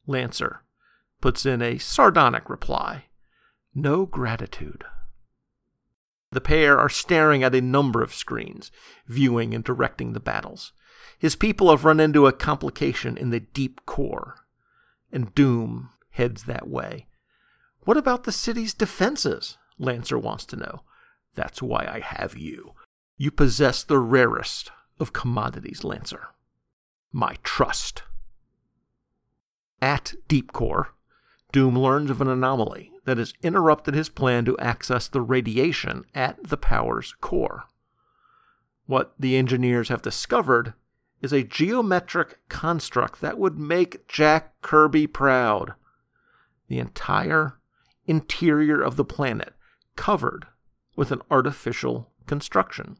Lancer 0.07 0.65
puts 1.21 1.47
in 1.47 1.63
a 1.63 1.79
sardonic 1.79 2.51
reply 2.51 3.07
No 3.75 4.07
gratitude. 4.07 4.85
The 6.33 6.41
pair 6.41 6.79
are 6.79 6.89
staring 6.89 7.43
at 7.43 7.55
a 7.55 7.61
number 7.61 8.03
of 8.03 8.15
screens, 8.15 8.73
viewing 9.07 9.55
and 9.55 9.63
directing 9.63 10.13
the 10.13 10.21
battles. 10.21 10.73
His 11.19 11.37
people 11.37 11.71
have 11.71 11.85
run 11.85 12.01
into 12.01 12.27
a 12.27 12.33
complication 12.33 13.19
in 13.19 13.31
the 13.31 13.41
deep 13.41 13.85
core, 13.85 14.47
and 15.13 15.35
Doom 15.35 15.91
heads 16.11 16.45
that 16.45 16.69
way. 16.69 17.07
What 17.81 17.99
about 17.99 18.25
the 18.25 18.33
city's 18.33 18.73
defenses? 18.73 19.59
Lancer 19.79 20.19
wants 20.19 20.47
to 20.47 20.57
know. 20.57 20.83
That's 21.35 21.63
why 21.63 21.87
I 21.87 22.01
have 22.01 22.37
you. 22.37 22.73
You 23.19 23.31
possess 23.31 23.85
the 23.85 23.99
rarest 23.99 24.71
of 24.99 25.13
commodities, 25.13 25.85
Lancer. 25.85 26.29
My 27.13 27.37
trust. 27.43 28.05
At 29.83 30.15
Deep 30.29 30.53
Core, 30.53 30.95
Doom 31.53 31.79
learns 31.79 32.11
of 32.11 32.21
an 32.21 32.29
anomaly 32.29 32.92
that 33.05 33.19
has 33.19 33.35
interrupted 33.43 33.95
his 33.95 34.09
plan 34.09 34.45
to 34.45 34.59
access 34.59 35.09
the 35.09 35.21
radiation 35.21 36.05
at 36.15 36.39
the 36.43 36.57
power's 36.57 37.15
core. 37.21 37.65
What 38.87 39.15
the 39.19 39.37
engineers 39.37 39.89
have 39.89 40.03
discovered 40.03 40.75
is 41.21 41.33
a 41.33 41.45
geometric 41.45 42.39
construct 42.49 43.21
that 43.21 43.39
would 43.39 43.59
make 43.59 44.07
Jack 44.09 44.61
Kirby 44.61 45.07
proud. 45.07 45.75
The 46.69 46.79
entire 46.79 47.59
interior 48.07 48.81
of 48.81 48.97
the 48.97 49.05
planet 49.05 49.55
covered 49.97 50.47
with 50.97 51.13
an 51.13 51.23
artificial 51.31 52.11
construction. 52.27 52.99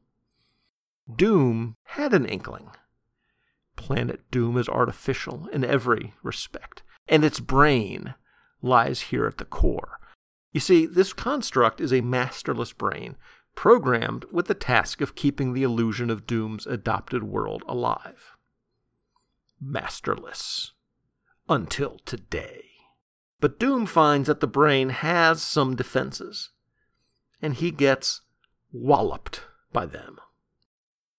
Doom 1.15 1.77
had 1.85 2.15
an 2.15 2.25
inkling. 2.27 2.71
Planet 3.77 4.21
Doom 4.31 4.57
is 4.57 4.69
artificial 4.69 5.49
in 5.53 5.65
every 5.65 6.15
respect, 6.23 6.83
and 7.09 7.25
its 7.25 7.41
brain 7.41 8.15
lies 8.63 9.03
here 9.03 9.27
at 9.27 9.39
the 9.39 9.45
core. 9.45 9.99
You 10.53 10.61
see, 10.61 10.87
this 10.87 11.13
construct 11.13 11.81
is 11.81 11.93
a 11.93 12.01
masterless 12.01 12.73
brain 12.73 13.17
programmed 13.55 14.25
with 14.31 14.47
the 14.47 14.55
task 14.55 15.01
of 15.01 15.15
keeping 15.15 15.53
the 15.53 15.63
illusion 15.63 16.11
of 16.11 16.27
Doom's 16.27 16.67
adopted 16.67 17.25
world 17.25 17.63
alive. 17.69 18.37
Masterless. 19.61 20.73
Until 21.49 21.99
today. 22.05 22.65
But 23.41 23.59
Doom 23.59 23.87
finds 23.87 24.29
that 24.29 24.41
the 24.41 24.47
brain 24.47 24.91
has 24.91 25.43
some 25.43 25.75
defenses, 25.75 26.51
and 27.41 27.55
he 27.55 27.71
gets 27.71 28.21
walloped 28.73 29.43
by 29.73 29.87
them. 29.87 30.19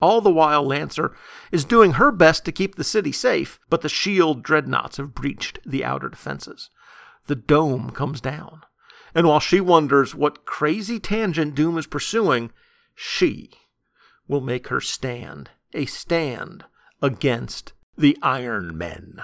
All 0.01 0.21
the 0.21 0.31
while, 0.31 0.63
Lancer 0.65 1.15
is 1.51 1.65
doing 1.65 1.93
her 1.93 2.11
best 2.11 2.45
to 2.45 2.51
keep 2.51 2.75
the 2.75 2.83
city 2.83 3.11
safe, 3.11 3.59
but 3.69 3.81
the 3.81 3.89
shield 3.89 4.43
dreadnoughts 4.43 4.97
have 4.97 5.13
breached 5.13 5.59
the 5.65 5.85
outer 5.85 6.09
defenses. 6.09 6.69
The 7.27 7.35
dome 7.35 7.91
comes 7.91 8.21
down. 8.21 8.61
And 9.15 9.27
while 9.27 9.39
she 9.39 9.61
wonders 9.61 10.15
what 10.15 10.45
crazy 10.45 10.99
tangent 10.99 11.55
Doom 11.55 11.77
is 11.77 11.87
pursuing, 11.87 12.51
she 12.95 13.51
will 14.27 14.41
make 14.41 14.67
her 14.67 14.81
stand, 14.81 15.51
a 15.73 15.85
stand 15.85 16.65
against 17.01 17.73
the 17.97 18.17
Iron 18.21 18.77
Men. 18.77 19.21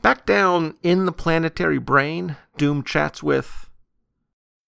Back 0.00 0.26
down 0.26 0.76
in 0.82 1.06
the 1.06 1.12
planetary 1.12 1.78
brain, 1.78 2.36
Doom 2.56 2.82
chats 2.82 3.22
with, 3.22 3.68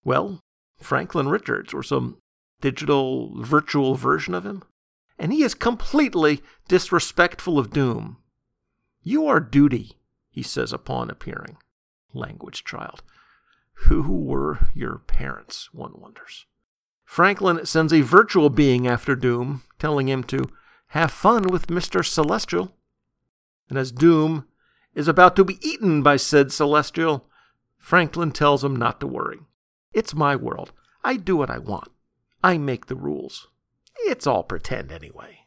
well, 0.05 0.41
Franklin 0.81 1.29
Richards, 1.29 1.73
or 1.73 1.83
some 1.83 2.19
digital 2.61 3.43
virtual 3.43 3.95
version 3.95 4.35
of 4.35 4.45
him 4.45 4.63
and 5.19 5.33
he 5.33 5.43
is 5.43 5.55
completely 5.55 6.43
disrespectful 6.69 7.59
of 7.59 7.71
Doom. 7.71 8.19
You 9.03 9.27
are 9.27 9.41
duty, 9.41 9.99
he 10.31 10.43
says 10.43 10.73
upon 10.73 11.11
appearing. 11.11 11.57
Language 12.15 12.65
child. 12.65 13.03
Who 13.87 14.03
were 14.03 14.69
your 14.75 14.99
parents, 14.99 15.69
one 15.73 15.93
wonders. 15.97 16.47
Franklin 17.05 17.67
sends 17.67 17.93
a 17.93 18.01
virtual 18.01 18.49
being 18.49 18.87
after 18.87 19.15
Doom, 19.15 19.63
telling 19.79 20.09
him 20.09 20.25
to 20.25 20.51
have 20.89 21.11
fun 21.11 21.49
with 21.49 21.67
Mr. 21.67 22.05
Celestial. 22.05 22.75
And 23.69 23.77
as 23.77 23.93
Doom 23.93 24.47
is 24.95 25.09
about 25.09 25.37
to 25.37 25.45
be 25.45 25.59
eaten 25.61 26.03
by 26.03 26.17
said 26.17 26.53
Celestial, 26.53 27.27
Franklin 27.79 28.33
tells 28.33 28.65
him 28.65 28.77
not 28.77 29.01
to 29.01 29.07
worry. 29.07 29.41
It's 29.93 30.15
my 30.15 30.37
world. 30.37 30.73
I 31.03 31.17
do 31.17 31.37
what 31.37 31.51
I 31.51 31.59
want. 31.59 31.89
I 32.43 32.59
make 32.59 32.87
the 32.87 32.97
rules. 32.97 33.49
It's 33.97 34.27
all 34.27 34.43
pretend 34.43 34.91
anyway. 34.91 35.41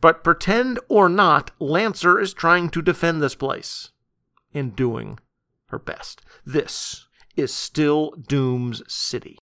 But 0.00 0.22
pretend 0.22 0.78
or 0.88 1.08
not, 1.08 1.50
Lancer 1.58 2.20
is 2.20 2.32
trying 2.32 2.70
to 2.70 2.82
defend 2.82 3.22
this 3.22 3.34
place 3.34 3.90
In 4.52 4.70
doing 4.70 5.18
her 5.68 5.78
best. 5.78 6.22
This 6.44 7.06
is 7.36 7.52
still 7.52 8.12
Doom's 8.12 8.82
city. 8.92 9.38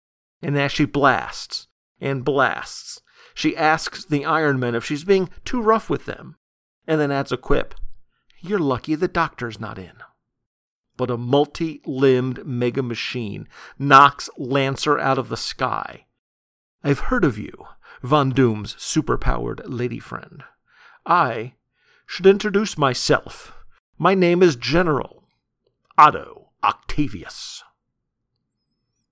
And 0.42 0.58
as 0.58 0.72
she 0.72 0.86
blasts 0.86 1.68
and 2.00 2.24
blasts, 2.24 3.02
she 3.34 3.56
asks 3.56 4.06
the 4.06 4.26
Iron 4.26 4.60
Men 4.60 4.76
if 4.76 4.86
she's 4.86 5.04
being 5.04 5.30
too 5.46 5.62
rough 5.62 5.90
with 5.90 6.06
them, 6.06 6.38
and 6.88 7.00
then 7.00 7.12
adds 7.12 7.32
a 7.32 7.38
quip 7.38 7.76
You're 8.40 8.60
lucky 8.60 8.96
the 8.96 9.08
doctor's 9.08 9.60
not 9.60 9.78
in. 9.78 9.94
But 10.98 11.10
a 11.10 11.18
multi 11.18 11.82
limbed 11.86 12.46
mega 12.46 12.84
machine 12.84 13.48
knocks 13.78 14.30
Lancer 14.38 15.00
out 15.00 15.18
of 15.18 15.30
the 15.30 15.38
sky. 15.38 16.06
I've 16.84 17.00
heard 17.00 17.26
of 17.26 17.38
you. 17.38 17.52
Von 18.02 18.30
Doom's 18.30 18.76
superpowered 18.76 19.62
lady 19.66 20.00
friend. 20.00 20.44
I 21.06 21.56
should 22.06 22.26
introduce 22.26 22.78
myself. 22.78 23.54
My 23.98 24.16
name 24.16 24.42
is 24.42 24.56
General 24.56 25.19
Otto 26.00 26.48
Octavius. 26.64 27.62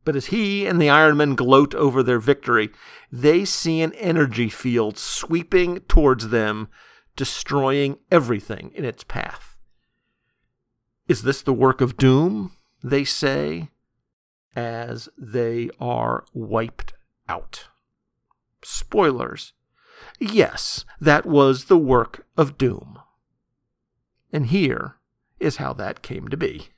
But 0.06 0.15
as 0.15 0.27
he 0.27 0.65
and 0.65 0.82
the 0.82 0.89
Iron 0.89 1.17
Men 1.17 1.36
gloat 1.36 1.75
over 1.75 2.01
their 2.01 2.17
victory, 2.17 2.70
they 3.12 3.44
see 3.44 3.82
an 3.82 3.91
energy 3.96 4.48
field 4.48 4.98
sweeping 4.98 5.82
towards 5.82 6.29
them, 6.29 6.70
destroying 7.17 7.98
everything 8.10 8.72
in 8.74 8.86
its 8.86 9.03
path. 9.03 9.58
Is 11.10 11.24
this 11.24 11.41
the 11.41 11.51
work 11.51 11.82
of 11.82 11.98
doom? 11.98 12.53
They 12.82 13.03
say, 13.03 13.70
as 14.56 15.10
they 15.17 15.69
are 15.82 16.23
wiped 16.34 16.93
out. 17.28 17.67
Spoilers. 18.63 19.52
Yes, 20.19 20.86
that 21.02 21.26
was 21.26 21.65
the 21.65 21.78
work 21.78 22.26
of 22.38 22.58
Doom. 22.58 23.00
And 24.32 24.45
here 24.47 24.95
is 25.39 25.58
how 25.58 25.73
that 25.73 26.02
came 26.02 26.30
to 26.30 26.38
be. 26.38 26.69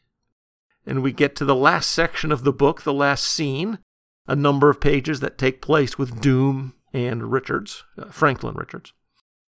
And 0.90 1.04
we 1.04 1.12
get 1.12 1.36
to 1.36 1.46
the 1.46 1.54
last 1.54 1.92
section 1.92 2.32
of 2.32 2.44
the 2.44 2.52
book, 2.52 2.82
the 2.82 2.92
last 2.92 3.24
scene, 3.24 3.78
a 4.26 4.36
number 4.36 4.72
of 4.72 4.82
pages 4.82 5.20
that 5.20 5.38
take 5.38 5.62
place 5.62 6.00
with 6.00 6.20
Doom 6.20 6.74
and 6.92 7.32
Richards, 7.32 7.84
uh, 7.96 8.06
Franklin 8.06 8.56
Richards. 8.56 8.92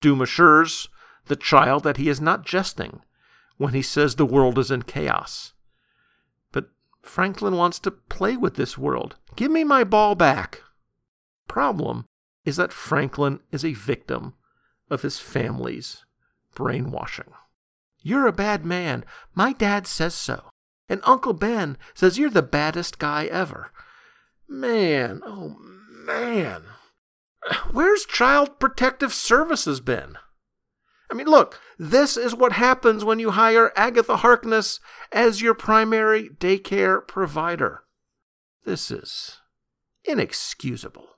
Doom 0.03 0.21
assures 0.21 0.91
the 1.29 1.37
child 1.37 1.85
that 1.85 1.97
he 1.97 2.11
is 2.11 2.21
not 2.21 2.45
jesting 2.45 3.01
when 3.57 3.73
he 3.73 3.81
says 3.81 4.17
the 4.17 4.27
world 4.27 4.59
is 4.59 4.71
in 4.71 4.83
chaos. 4.83 5.55
But 6.53 6.69
Franklin 7.01 7.57
wants 7.57 7.79
to 7.79 7.91
play 7.91 8.37
with 8.37 8.57
this 8.57 8.77
world. 8.77 9.17
Give 9.35 9.51
me 9.51 9.65
my 9.65 9.85
ball 9.85 10.15
back. 10.15 10.61
Problem 11.49 12.05
is 12.45 12.57
that 12.57 12.75
Franklin 12.75 13.41
is 13.51 13.65
a 13.65 13.73
victim 13.73 14.35
of 14.91 15.01
his 15.01 15.19
family's 15.19 16.05
brainwashing. 16.55 17.33
You're 18.03 18.27
a 18.27 18.33
bad 18.33 18.67
man. 18.67 19.07
My 19.35 19.55
dad 19.55 19.87
says 19.87 20.15
so. 20.15 20.52
And 20.89 21.01
Uncle 21.05 21.33
Ben 21.33 21.79
says 21.95 22.19
you're 22.19 22.31
the 22.31 22.43
baddest 22.43 22.99
guy 22.99 23.27
ever. 23.27 23.71
Man, 24.49 25.21
oh 25.25 25.57
man. 25.59 26.65
Where's 27.73 28.05
Child 28.05 28.59
Protective 28.59 29.13
Services 29.13 29.81
been? 29.81 30.17
I 31.11 31.15
mean, 31.15 31.27
look, 31.27 31.61
this 31.79 32.17
is 32.17 32.35
what 32.35 32.53
happens 32.53 33.05
when 33.05 33.19
you 33.19 33.33
hire 33.33 33.73
Agatha 33.77 34.19
Harkness 34.19 34.81
as 35.11 35.43
your 35.43 35.55
primary 35.55 36.31
daycare 36.31 37.07
provider. 37.07 37.83
This 38.65 38.91
is 38.91 39.41
inexcusable. 40.05 41.09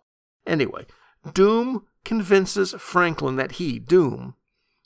Anyway, 0.46 0.86
Doom 1.32 1.86
convinces 2.04 2.74
Franklin 2.78 3.36
that 3.36 3.52
he, 3.52 3.78
Doom, 3.78 4.34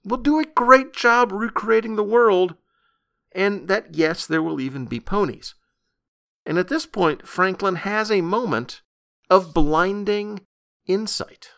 will 0.04 0.18
do 0.18 0.38
a 0.38 0.44
great 0.44 0.92
job 0.92 1.32
recreating 1.32 1.96
the 1.96 2.04
world, 2.04 2.54
and 3.32 3.68
that 3.68 3.94
yes, 3.94 4.26
there 4.26 4.42
will 4.42 4.60
even 4.60 4.86
be 4.86 5.00
ponies. 5.00 5.54
And 6.46 6.58
at 6.58 6.68
this 6.68 6.86
point, 6.86 7.26
Franklin 7.26 7.76
has 7.76 8.10
a 8.10 8.20
moment 8.20 8.82
of 9.28 9.52
blinding 9.52 10.40
insight. 10.86 11.50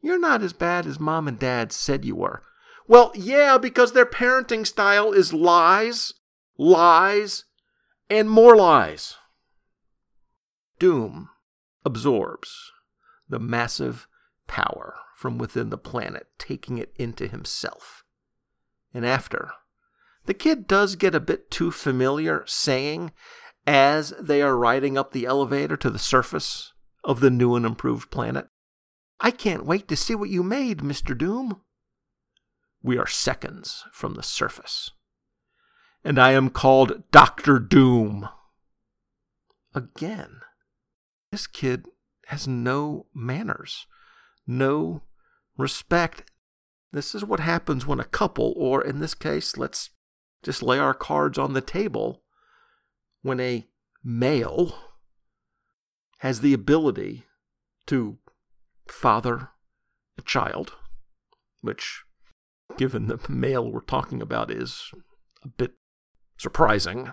You're 0.00 0.20
not 0.20 0.42
as 0.42 0.52
bad 0.52 0.86
as 0.86 1.00
mom 1.00 1.26
and 1.26 1.38
dad 1.38 1.72
said 1.72 2.04
you 2.04 2.14
were. 2.16 2.42
Well, 2.86 3.10
yeah, 3.14 3.58
because 3.58 3.92
their 3.92 4.06
parenting 4.06 4.66
style 4.66 5.12
is 5.12 5.32
lies, 5.32 6.12
lies, 6.58 7.44
and 8.10 8.28
more 8.28 8.54
lies. 8.54 9.16
Doom 10.78 11.30
absorbs 11.84 12.72
the 13.28 13.38
massive 13.38 14.06
power 14.46 14.96
from 15.16 15.38
within 15.38 15.70
the 15.70 15.78
planet, 15.78 16.26
taking 16.38 16.78
it 16.78 16.92
into 16.96 17.26
himself. 17.26 18.04
And 18.92 19.06
after, 19.06 19.52
the 20.26 20.34
kid 20.34 20.66
does 20.66 20.96
get 20.96 21.14
a 21.14 21.20
bit 21.20 21.50
too 21.50 21.70
familiar 21.70 22.44
saying, 22.46 23.12
as 23.66 24.12
they 24.20 24.42
are 24.42 24.56
riding 24.56 24.98
up 24.98 25.12
the 25.12 25.26
elevator 25.26 25.76
to 25.76 25.90
the 25.90 25.98
surface 25.98 26.72
of 27.02 27.20
the 27.20 27.30
new 27.30 27.54
and 27.54 27.66
improved 27.66 28.10
planet, 28.10 28.46
I 29.20 29.30
can't 29.30 29.66
wait 29.66 29.88
to 29.88 29.96
see 29.96 30.14
what 30.14 30.30
you 30.30 30.42
made, 30.42 30.78
Mr. 30.78 31.16
Doom. 31.16 31.60
We 32.82 32.98
are 32.98 33.06
seconds 33.06 33.84
from 33.92 34.14
the 34.14 34.22
surface. 34.22 34.90
And 36.02 36.18
I 36.18 36.32
am 36.32 36.50
called 36.50 37.04
Doctor 37.10 37.58
Doom. 37.58 38.28
Again, 39.74 40.40
this 41.32 41.46
kid 41.46 41.86
has 42.26 42.46
no 42.46 43.06
manners, 43.14 43.86
no 44.46 45.02
respect. 45.56 46.30
This 46.92 47.14
is 47.14 47.24
what 47.24 47.40
happens 47.40 47.86
when 47.86 48.00
a 48.00 48.04
couple, 48.04 48.52
or 48.56 48.84
in 48.84 49.00
this 49.00 49.14
case, 49.14 49.56
let's 49.56 49.90
just 50.44 50.62
lay 50.62 50.78
our 50.78 50.94
cards 50.94 51.38
on 51.38 51.54
the 51.54 51.60
table, 51.60 52.22
when 53.22 53.40
a 53.40 53.66
male 54.04 54.76
has 56.18 56.40
the 56.40 56.52
ability 56.52 57.24
to 57.86 58.18
father 58.86 59.48
a 60.18 60.22
child, 60.22 60.74
which, 61.62 62.02
given 62.76 63.06
the 63.08 63.18
male 63.28 63.70
we're 63.70 63.80
talking 63.80 64.22
about, 64.22 64.50
is 64.50 64.90
a 65.42 65.48
bit 65.48 65.72
surprising. 66.36 67.12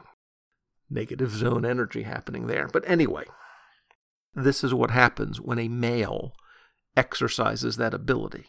Negative 0.89 1.32
zone 1.32 1.65
energy 1.65 2.04
happening 2.04 2.48
there. 2.48 2.67
But 2.67 2.84
anyway, 2.86 3.24
this 4.36 4.62
is 4.62 4.74
what 4.74 4.91
happens 4.91 5.39
when 5.39 5.58
a 5.58 5.70
male 5.70 6.34
exercises 6.98 7.78
that 7.78 7.94
ability 7.94 8.48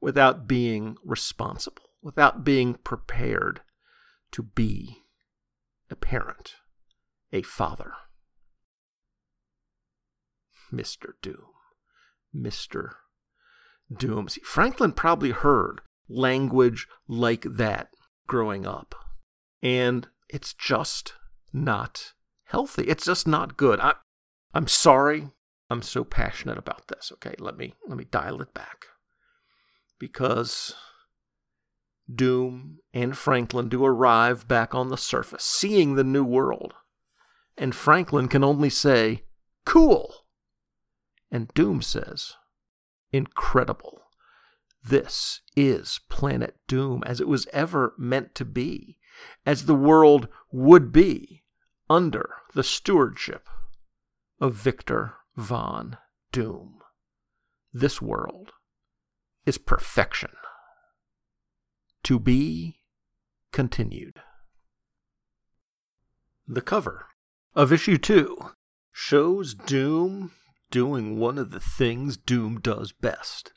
without 0.00 0.48
being 0.48 0.96
responsible, 1.04 1.89
without 2.02 2.44
being 2.44 2.74
prepared 2.74 3.60
to 4.32 4.42
be 4.42 5.04
a 5.90 5.96
parent, 5.96 6.54
a 7.32 7.42
father. 7.42 7.92
Mr. 10.72 11.12
Doom. 11.20 11.46
Mr. 12.34 12.92
Doom. 13.92 14.28
See, 14.28 14.40
Franklin 14.42 14.92
probably 14.92 15.30
heard 15.30 15.80
language 16.08 16.86
like 17.08 17.42
that 17.42 17.88
growing 18.26 18.66
up. 18.66 18.94
And 19.62 20.08
it's 20.28 20.54
just 20.54 21.14
not 21.52 22.12
healthy. 22.44 22.84
It's 22.84 23.04
just 23.04 23.26
not 23.26 23.56
good. 23.56 23.80
I, 23.80 23.94
I'm 24.54 24.68
sorry. 24.68 25.28
I'm 25.68 25.82
so 25.82 26.04
passionate 26.04 26.58
about 26.58 26.88
this. 26.88 27.12
Okay, 27.14 27.34
let 27.38 27.56
me 27.56 27.74
let 27.86 27.96
me 27.96 28.04
dial 28.04 28.40
it 28.40 28.52
back. 28.52 28.86
Because 29.98 30.74
Doom 32.14 32.78
and 32.92 33.16
Franklin 33.16 33.68
do 33.68 33.84
arrive 33.84 34.48
back 34.48 34.74
on 34.74 34.88
the 34.88 34.96
surface, 34.96 35.44
seeing 35.44 35.94
the 35.94 36.04
new 36.04 36.24
world. 36.24 36.74
And 37.56 37.74
Franklin 37.74 38.28
can 38.28 38.42
only 38.42 38.70
say, 38.70 39.24
Cool. 39.64 40.26
And 41.30 41.48
Doom 41.54 41.82
says, 41.82 42.34
Incredible. 43.12 44.02
This 44.82 45.42
is 45.56 46.00
Planet 46.08 46.56
Doom 46.66 47.02
as 47.04 47.20
it 47.20 47.28
was 47.28 47.46
ever 47.52 47.94
meant 47.98 48.34
to 48.36 48.44
be, 48.44 48.96
as 49.44 49.66
the 49.66 49.74
world 49.74 50.28
would 50.50 50.90
be 50.90 51.44
under 51.90 52.30
the 52.54 52.62
stewardship 52.62 53.48
of 54.40 54.54
Victor 54.54 55.14
Von 55.36 55.98
Doom. 56.32 56.78
This 57.72 58.00
world 58.00 58.52
is 59.44 59.58
perfection. 59.58 60.30
To 62.10 62.18
be 62.18 62.80
continued. 63.52 64.18
The 66.48 66.60
cover 66.60 67.06
of 67.54 67.72
issue 67.72 67.98
2 67.98 68.36
shows 68.90 69.54
Doom 69.54 70.32
doing 70.72 71.20
one 71.20 71.38
of 71.38 71.52
the 71.52 71.60
things 71.60 72.16
Doom 72.16 72.58
does 72.58 72.90
best 72.90 73.52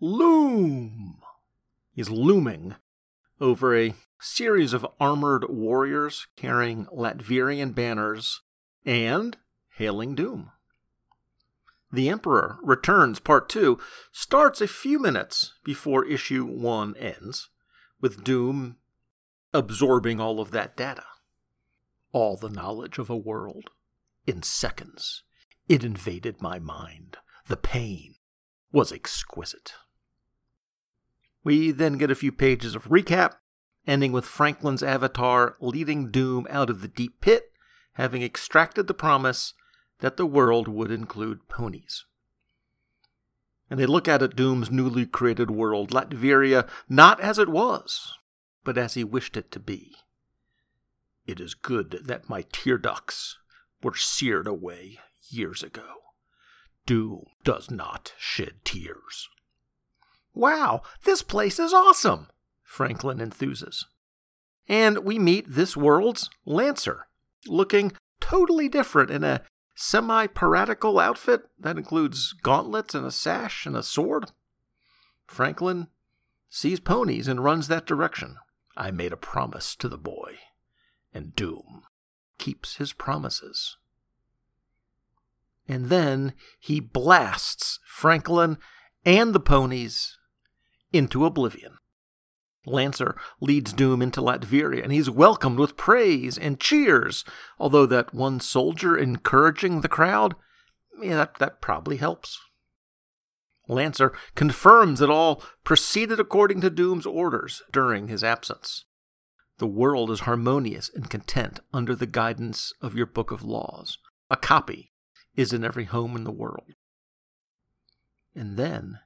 loom. 0.00 1.18
He's 1.92 2.08
looming 2.08 2.76
over 3.42 3.76
a 3.76 3.92
series 4.18 4.72
of 4.72 4.86
armored 4.98 5.44
warriors 5.50 6.28
carrying 6.34 6.86
Latverian 6.86 7.74
banners 7.74 8.40
and 8.86 9.36
hailing 9.76 10.14
Doom. 10.14 10.50
The 11.92 12.08
Emperor 12.08 12.56
Returns 12.62 13.20
Part 13.20 13.50
2 13.50 13.78
starts 14.12 14.62
a 14.62 14.66
few 14.66 14.98
minutes 14.98 15.52
before 15.62 16.06
issue 16.06 16.46
1 16.46 16.96
ends, 16.96 17.50
with 18.00 18.24
Doom 18.24 18.76
absorbing 19.52 20.20
all 20.20 20.40
of 20.40 20.50
that 20.50 20.76
data. 20.76 21.04
All 22.12 22.36
the 22.36 22.50
knowledge 22.50 22.98
of 22.98 23.10
a 23.10 23.16
world. 23.16 23.70
In 24.26 24.42
seconds, 24.42 25.22
it 25.68 25.84
invaded 25.84 26.42
my 26.42 26.58
mind. 26.58 27.16
The 27.46 27.56
pain 27.56 28.16
was 28.72 28.92
exquisite. 28.92 29.72
We 31.42 31.70
then 31.70 31.98
get 31.98 32.10
a 32.10 32.16
few 32.16 32.32
pages 32.32 32.74
of 32.74 32.84
recap, 32.84 33.34
ending 33.86 34.12
with 34.12 34.26
Franklin's 34.26 34.82
avatar 34.82 35.56
leading 35.60 36.10
Doom 36.10 36.46
out 36.50 36.68
of 36.68 36.82
the 36.82 36.88
deep 36.88 37.20
pit, 37.20 37.52
having 37.94 38.22
extracted 38.22 38.86
the 38.86 38.94
promise 38.94 39.54
that 40.00 40.16
the 40.16 40.26
world 40.26 40.68
would 40.68 40.90
include 40.90 41.48
ponies. 41.48 42.04
And 43.70 43.78
they 43.78 43.86
look 43.86 44.08
at 44.08 44.34
Doom's 44.34 44.70
newly 44.70 45.06
created 45.06 45.50
world, 45.50 45.90
Latveria, 45.90 46.68
not 46.88 47.20
as 47.20 47.38
it 47.38 47.48
was, 47.48 48.14
but 48.64 48.78
as 48.78 48.94
he 48.94 49.04
wished 49.04 49.36
it 49.36 49.50
to 49.52 49.60
be. 49.60 49.94
It 51.26 51.40
is 51.40 51.54
good 51.54 52.00
that 52.04 52.30
my 52.30 52.46
tear 52.50 52.78
ducts 52.78 53.38
were 53.82 53.94
seared 53.94 54.46
away 54.46 54.98
years 55.28 55.62
ago. 55.62 55.84
Doom 56.86 57.26
does 57.44 57.70
not 57.70 58.14
shed 58.18 58.64
tears. 58.64 59.28
Wow, 60.32 60.82
this 61.04 61.22
place 61.22 61.58
is 61.58 61.74
awesome, 61.74 62.28
Franklin 62.62 63.18
enthuses. 63.18 63.84
And 64.68 64.98
we 65.00 65.18
meet 65.18 65.46
this 65.48 65.76
world's 65.76 66.30
Lancer, 66.46 67.08
looking 67.46 67.92
totally 68.20 68.68
different 68.68 69.10
in 69.10 69.24
a 69.24 69.42
semi 69.80 70.26
piratical 70.26 70.98
outfit 70.98 71.42
that 71.56 71.78
includes 71.78 72.32
gauntlets 72.42 72.96
and 72.96 73.06
a 73.06 73.12
sash 73.12 73.64
and 73.64 73.76
a 73.76 73.82
sword. 73.82 74.32
Franklin 75.24 75.86
sees 76.50 76.80
ponies 76.80 77.28
and 77.28 77.44
runs 77.44 77.68
that 77.68 77.86
direction. 77.86 78.38
I 78.76 78.90
made 78.90 79.12
a 79.12 79.16
promise 79.16 79.76
to 79.76 79.88
the 79.88 79.96
boy, 79.96 80.38
and 81.14 81.34
Doom 81.36 81.84
keeps 82.38 82.76
his 82.76 82.92
promises. 82.92 83.76
And 85.68 85.90
then 85.90 86.32
he 86.58 86.80
blasts 86.80 87.78
Franklin 87.86 88.58
and 89.04 89.32
the 89.32 89.40
ponies 89.40 90.18
into 90.92 91.24
oblivion. 91.24 91.78
Lancer 92.66 93.16
leads 93.40 93.72
Doom 93.72 94.02
into 94.02 94.20
Latveria, 94.20 94.82
and 94.82 94.92
he's 94.92 95.08
welcomed 95.08 95.58
with 95.58 95.76
praise 95.76 96.36
and 96.36 96.60
cheers, 96.60 97.24
although 97.58 97.86
that 97.86 98.12
one 98.12 98.40
soldier 98.40 98.96
encouraging 98.96 99.80
the 99.80 99.88
crowd, 99.88 100.34
yeah, 101.00 101.16
that, 101.16 101.34
that 101.36 101.60
probably 101.60 101.96
helps. 101.96 102.38
Lancer 103.68 104.12
confirms 104.34 104.98
that 104.98 105.10
all 105.10 105.42
proceeded 105.62 106.18
according 106.18 106.60
to 106.62 106.70
Doom's 106.70 107.06
orders 107.06 107.62
during 107.70 108.08
his 108.08 108.24
absence. 108.24 108.86
The 109.58 109.66
world 109.66 110.10
is 110.10 110.20
harmonious 110.20 110.90
and 110.94 111.10
content 111.10 111.60
under 111.72 111.94
the 111.94 112.06
guidance 112.06 112.72
of 112.80 112.94
your 112.94 113.06
book 113.06 113.30
of 113.30 113.42
laws. 113.42 113.98
A 114.30 114.36
copy 114.36 114.92
is 115.36 115.52
in 115.52 115.64
every 115.64 115.84
home 115.84 116.16
in 116.16 116.24
the 116.24 116.32
world. 116.32 116.74
And 118.34 118.56
then 118.56 119.00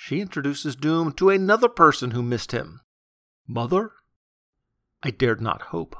she 0.00 0.20
introduces 0.20 0.76
Doom 0.76 1.10
to 1.12 1.28
another 1.28 1.68
person 1.68 2.12
who 2.12 2.22
missed 2.22 2.52
him. 2.52 2.80
Mother? 3.48 3.90
I 5.02 5.10
dared 5.10 5.40
not 5.40 5.60
hope. 5.60 5.96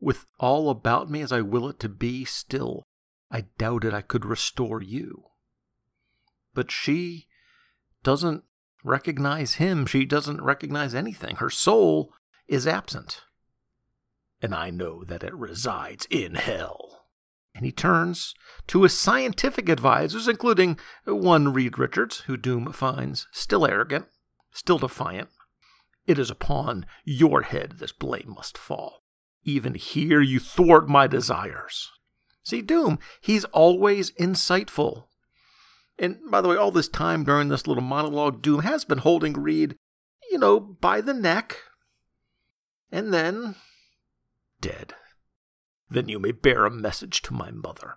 With 0.00 0.26
all 0.40 0.68
about 0.68 1.08
me 1.08 1.22
as 1.22 1.30
I 1.30 1.42
will 1.42 1.68
it 1.68 1.78
to 1.78 1.88
be, 1.88 2.24
still 2.24 2.82
I 3.30 3.42
doubted 3.56 3.94
I 3.94 4.02
could 4.02 4.24
restore 4.26 4.82
you. 4.82 5.26
But 6.54 6.72
she 6.72 7.28
doesn't 8.02 8.42
recognize 8.82 9.54
him. 9.54 9.86
She 9.86 10.04
doesn't 10.04 10.42
recognize 10.42 10.92
anything. 10.92 11.36
Her 11.36 11.48
soul 11.48 12.12
is 12.48 12.66
absent. 12.66 13.22
And 14.42 14.56
I 14.56 14.70
know 14.70 15.04
that 15.04 15.22
it 15.22 15.34
resides 15.34 16.08
in 16.10 16.34
hell 16.34 16.95
and 17.56 17.64
he 17.64 17.72
turns 17.72 18.34
to 18.66 18.82
his 18.82 18.98
scientific 18.98 19.68
advisors, 19.68 20.28
including 20.28 20.78
one 21.04 21.52
Reed 21.52 21.78
Richards, 21.78 22.20
who 22.26 22.36
Doom 22.36 22.72
finds 22.72 23.26
still 23.32 23.66
arrogant, 23.66 24.06
still 24.52 24.78
defiant. 24.78 25.30
It 26.06 26.18
is 26.18 26.30
upon 26.30 26.86
your 27.04 27.42
head 27.42 27.76
this 27.78 27.92
blame 27.92 28.34
must 28.36 28.58
fall. 28.58 29.02
Even 29.42 29.74
here 29.74 30.20
you 30.20 30.38
thwart 30.38 30.88
my 30.88 31.06
desires. 31.06 31.90
See, 32.42 32.62
Doom, 32.62 32.98
he's 33.20 33.44
always 33.46 34.12
insightful. 34.12 35.04
And 35.98 36.18
by 36.30 36.40
the 36.40 36.48
way, 36.48 36.56
all 36.56 36.70
this 36.70 36.88
time 36.88 37.24
during 37.24 37.48
this 37.48 37.66
little 37.66 37.82
monologue, 37.82 38.42
Doom 38.42 38.60
has 38.60 38.84
been 38.84 38.98
holding 38.98 39.32
Reed, 39.32 39.76
you 40.30 40.38
know, 40.38 40.60
by 40.60 41.00
the 41.00 41.14
neck. 41.14 41.56
And 42.92 43.12
then, 43.12 43.56
dead. 44.60 44.94
Then 45.88 46.08
you 46.08 46.18
may 46.18 46.32
bear 46.32 46.64
a 46.64 46.70
message 46.70 47.22
to 47.22 47.34
my 47.34 47.50
mother. 47.50 47.96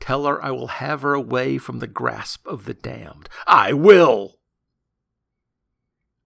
Tell 0.00 0.26
her 0.26 0.42
I 0.44 0.50
will 0.50 0.68
have 0.68 1.02
her 1.02 1.14
away 1.14 1.58
from 1.58 1.78
the 1.78 1.86
grasp 1.86 2.46
of 2.46 2.64
the 2.64 2.74
damned. 2.74 3.28
I 3.46 3.72
will! 3.72 4.38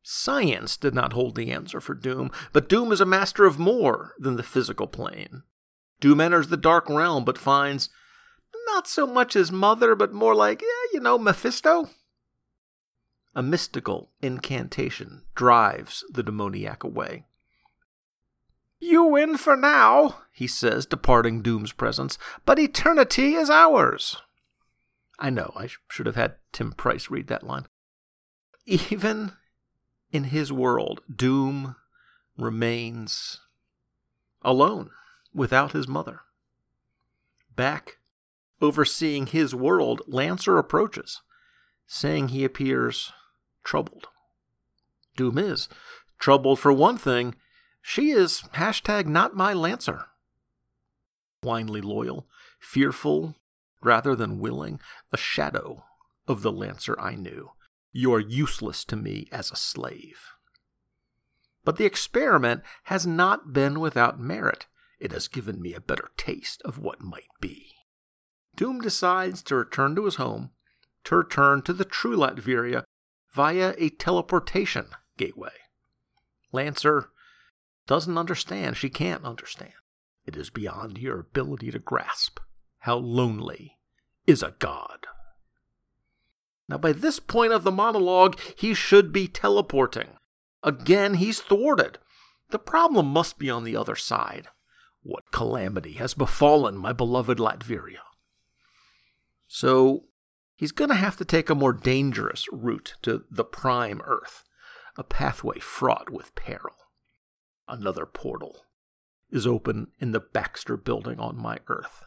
Science 0.02 0.76
did 0.76 0.94
not 0.94 1.12
hold 1.12 1.36
the 1.36 1.52
answer 1.52 1.80
for 1.80 1.94
Doom, 1.94 2.30
but 2.52 2.68
Doom 2.68 2.90
is 2.92 3.00
a 3.00 3.06
master 3.06 3.44
of 3.44 3.58
more 3.58 4.14
than 4.18 4.36
the 4.36 4.42
physical 4.42 4.86
plane. 4.86 5.42
Doom 6.00 6.20
enters 6.20 6.48
the 6.48 6.56
dark 6.56 6.88
realm, 6.88 7.24
but 7.24 7.38
finds 7.38 7.88
not 8.66 8.88
so 8.88 9.06
much 9.06 9.34
his 9.34 9.52
mother, 9.52 9.94
but 9.94 10.12
more 10.12 10.34
like, 10.34 10.62
you 10.92 11.00
know, 11.00 11.18
Mephisto. 11.18 11.90
A 13.34 13.42
mystical 13.42 14.10
incantation 14.20 15.22
drives 15.34 16.04
the 16.10 16.22
demoniac 16.22 16.82
away. 16.82 17.24
You 18.84 19.04
win 19.04 19.36
for 19.36 19.56
now, 19.56 20.22
he 20.32 20.48
says, 20.48 20.86
departing 20.86 21.40
Doom's 21.40 21.70
presence, 21.70 22.18
but 22.44 22.58
eternity 22.58 23.34
is 23.34 23.48
ours. 23.48 24.16
I 25.20 25.30
know, 25.30 25.52
I 25.54 25.68
should 25.88 26.06
have 26.06 26.16
had 26.16 26.34
Tim 26.50 26.72
Price 26.72 27.08
read 27.08 27.28
that 27.28 27.46
line. 27.46 27.66
Even 28.66 29.34
in 30.10 30.24
his 30.24 30.52
world, 30.52 31.00
Doom 31.14 31.76
remains 32.36 33.38
alone 34.42 34.90
without 35.32 35.70
his 35.70 35.86
mother. 35.86 36.22
Back 37.54 37.98
overseeing 38.60 39.28
his 39.28 39.54
world, 39.54 40.02
Lancer 40.08 40.58
approaches, 40.58 41.22
saying 41.86 42.28
he 42.28 42.44
appears 42.44 43.12
troubled. 43.62 44.08
Doom 45.14 45.38
is 45.38 45.68
troubled 46.18 46.58
for 46.58 46.72
one 46.72 46.98
thing 46.98 47.36
she 47.82 48.12
is 48.12 48.42
hashtag 48.54 49.06
not 49.06 49.36
my 49.36 49.52
Lancer. 49.52 50.06
Blindly 51.40 51.80
loyal, 51.80 52.28
fearful 52.60 53.34
rather 53.82 54.14
than 54.14 54.38
willing, 54.38 54.80
the 55.10 55.16
shadow 55.16 55.84
of 56.28 56.42
the 56.42 56.52
Lancer 56.52 56.98
I 56.98 57.16
knew. 57.16 57.50
You 57.90 58.14
are 58.14 58.20
useless 58.20 58.84
to 58.86 58.96
me 58.96 59.28
as 59.32 59.50
a 59.50 59.56
slave. 59.56 60.30
But 61.64 61.76
the 61.76 61.84
experiment 61.84 62.62
has 62.84 63.06
not 63.06 63.52
been 63.52 63.80
without 63.80 64.20
merit. 64.20 64.66
It 64.98 65.12
has 65.12 65.28
given 65.28 65.60
me 65.60 65.74
a 65.74 65.80
better 65.80 66.10
taste 66.16 66.62
of 66.64 66.78
what 66.78 67.02
might 67.02 67.28
be. 67.40 67.74
Doom 68.56 68.80
decides 68.80 69.42
to 69.42 69.56
return 69.56 69.96
to 69.96 70.04
his 70.04 70.16
home, 70.16 70.50
to 71.04 71.16
return 71.16 71.62
to 71.62 71.72
the 71.72 71.84
true 71.84 72.16
Latveria 72.16 72.84
via 73.32 73.74
a 73.78 73.88
teleportation 73.90 74.86
gateway. 75.16 75.52
Lancer 76.52 77.10
doesn't 77.86 78.18
understand. 78.18 78.76
She 78.76 78.88
can't 78.88 79.24
understand. 79.24 79.72
It 80.24 80.36
is 80.36 80.50
beyond 80.50 80.98
your 80.98 81.20
ability 81.20 81.70
to 81.72 81.78
grasp 81.78 82.38
how 82.80 82.96
lonely 82.96 83.78
is 84.26 84.42
a 84.42 84.54
god. 84.58 85.06
Now, 86.68 86.78
by 86.78 86.92
this 86.92 87.18
point 87.20 87.52
of 87.52 87.64
the 87.64 87.72
monologue, 87.72 88.38
he 88.56 88.72
should 88.72 89.12
be 89.12 89.28
teleporting. 89.28 90.16
Again, 90.62 91.14
he's 91.14 91.40
thwarted. 91.40 91.98
The 92.50 92.58
problem 92.58 93.06
must 93.06 93.38
be 93.38 93.50
on 93.50 93.64
the 93.64 93.76
other 93.76 93.96
side. 93.96 94.48
What 95.02 95.32
calamity 95.32 95.94
has 95.94 96.14
befallen 96.14 96.76
my 96.76 96.92
beloved 96.92 97.38
Latveria? 97.38 98.02
So, 99.48 100.04
he's 100.54 100.72
going 100.72 100.90
to 100.90 100.96
have 100.96 101.16
to 101.16 101.24
take 101.24 101.50
a 101.50 101.54
more 101.54 101.72
dangerous 101.72 102.46
route 102.52 102.94
to 103.02 103.24
the 103.30 103.44
prime 103.44 104.00
Earth, 104.04 104.44
a 104.96 105.02
pathway 105.02 105.58
fraught 105.58 106.10
with 106.10 106.34
peril. 106.34 106.76
Another 107.68 108.06
portal 108.06 108.66
is 109.30 109.46
open 109.46 109.88
in 109.98 110.12
the 110.12 110.20
Baxter 110.20 110.76
building 110.76 111.18
on 111.18 111.36
my 111.36 111.58
Earth. 111.68 112.04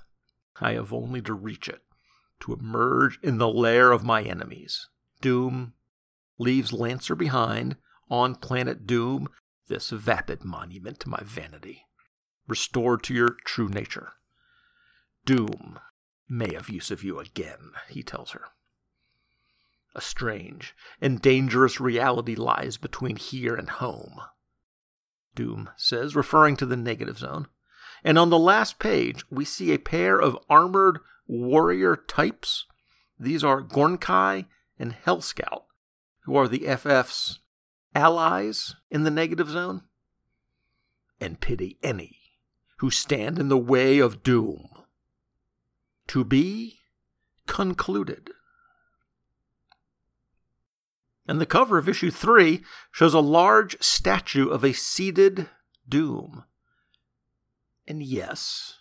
I 0.60 0.74
have 0.74 0.94
only 0.94 1.22
to 1.24 1.34
reach 1.34 1.68
it 1.68 1.82
to 2.41 2.54
emerge 2.54 3.20
in 3.22 3.38
the 3.38 3.48
lair 3.48 3.91
of 3.91 4.04
my 4.04 4.22
enemies. 4.22 4.89
Doom 5.22 5.74
leaves 6.38 6.74
Lancer 6.74 7.15
behind 7.15 7.78
on 8.10 8.36
planet 8.36 8.86
Doom, 8.86 9.28
this 9.68 9.89
vapid 9.89 10.44
monument 10.44 11.00
to 11.00 11.10
my 11.10 11.22
vanity, 11.24 11.88
restored 12.48 13.02
to 13.04 13.13
your 13.13 13.36
true 13.46 13.70
nature. 13.70 14.13
Doom 15.26 15.80
may 16.30 16.54
have 16.54 16.70
use 16.70 16.91
of 16.91 17.04
you 17.04 17.20
again, 17.20 17.72
he 17.89 18.04
tells 18.04 18.32
her. 18.32 18.46
A 19.96 20.02
strange 20.02 20.76
and 21.02 21.22
dangerous 21.22 21.80
reality 21.80 22.36
lies 22.36 22.78
between 22.78 23.15
here 23.15 23.56
and 23.56 23.70
home. 23.70 24.20
Doom 25.36 25.69
says, 25.76 26.15
referring 26.15 26.56
to 26.58 26.65
the 26.65 26.78
negative 26.78 27.17
zone. 27.17 27.48
And 28.04 28.17
on 28.17 28.30
the 28.30 28.39
last 28.39 28.80
page, 28.80 29.24
we 29.30 29.45
see 29.45 29.74
a 29.74 29.80
pair 29.80 30.19
of 30.19 30.38
armored 30.50 31.00
warrior 31.28 31.95
types. 31.95 32.65
These 33.19 33.43
are 33.43 33.62
Gornkai 33.62 34.45
and 34.78 34.93
Hell 34.93 35.21
Scout, 35.21 35.65
who 36.24 36.36
are 36.36 36.48
the 36.48 36.60
FF's 36.60 37.39
allies 37.93 38.76
in 38.89 39.04
the 39.04 39.12
negative 39.12 39.50
zone. 39.50 39.84
And 41.19 41.39
pity 41.39 41.78
any 41.82 42.19
who 42.78 42.91
stand 42.91 43.39
in 43.39 43.48
the 43.48 43.58
way 43.58 44.00
of 44.00 44.21
doom. 44.21 44.67
To 46.08 46.24
be 46.24 46.80
concluded. 47.48 48.32
And 51.28 51.42
the 51.42 51.46
cover 51.46 51.78
of 51.78 51.90
issue 51.90 52.12
3 52.12 52.62
shows 52.92 53.14
a 53.14 53.20
large 53.20 53.82
statue 53.82 54.48
of 54.48 54.64
a 54.64 54.74
seated 54.74 55.50
doom. 55.88 56.44
And 57.88 58.04
yes, 58.04 58.76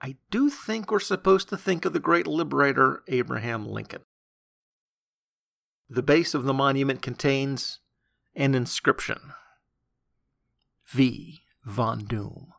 I 0.00 0.16
do 0.30 0.50
think 0.50 0.90
we're 0.90 1.00
supposed 1.00 1.48
to 1.48 1.56
think 1.56 1.84
of 1.84 1.92
the 1.92 2.00
great 2.00 2.26
liberator 2.26 3.02
Abraham 3.08 3.66
Lincoln. 3.66 4.02
The 5.88 6.02
base 6.02 6.34
of 6.34 6.44
the 6.44 6.54
monument 6.54 7.02
contains 7.02 7.80
an 8.34 8.54
inscription 8.54 9.32
V. 10.86 11.42
Von 11.64 12.04
Doom, 12.04 12.52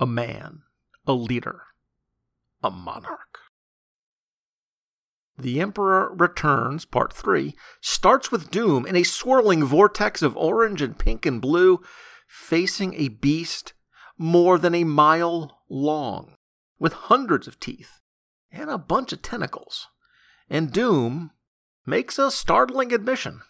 a 0.00 0.06
man, 0.06 0.62
a 1.06 1.12
leader, 1.12 1.62
a 2.62 2.70
monarch. 2.70 3.23
The 5.36 5.60
Emperor 5.60 6.14
Returns, 6.14 6.84
Part 6.84 7.12
3, 7.12 7.54
starts 7.80 8.30
with 8.30 8.50
Doom 8.50 8.86
in 8.86 8.94
a 8.94 9.02
swirling 9.02 9.64
vortex 9.64 10.22
of 10.22 10.36
orange 10.36 10.80
and 10.80 10.98
pink 10.98 11.26
and 11.26 11.40
blue, 11.40 11.82
facing 12.28 12.94
a 12.94 13.08
beast 13.08 13.72
more 14.16 14.58
than 14.58 14.74
a 14.74 14.84
mile 14.84 15.60
long 15.68 16.36
with 16.78 16.92
hundreds 16.92 17.48
of 17.48 17.58
teeth 17.58 18.00
and 18.52 18.70
a 18.70 18.78
bunch 18.78 19.12
of 19.12 19.22
tentacles. 19.22 19.88
And 20.48 20.72
Doom 20.72 21.32
makes 21.84 22.18
a 22.18 22.30
startling 22.30 22.92
admission. 22.92 23.42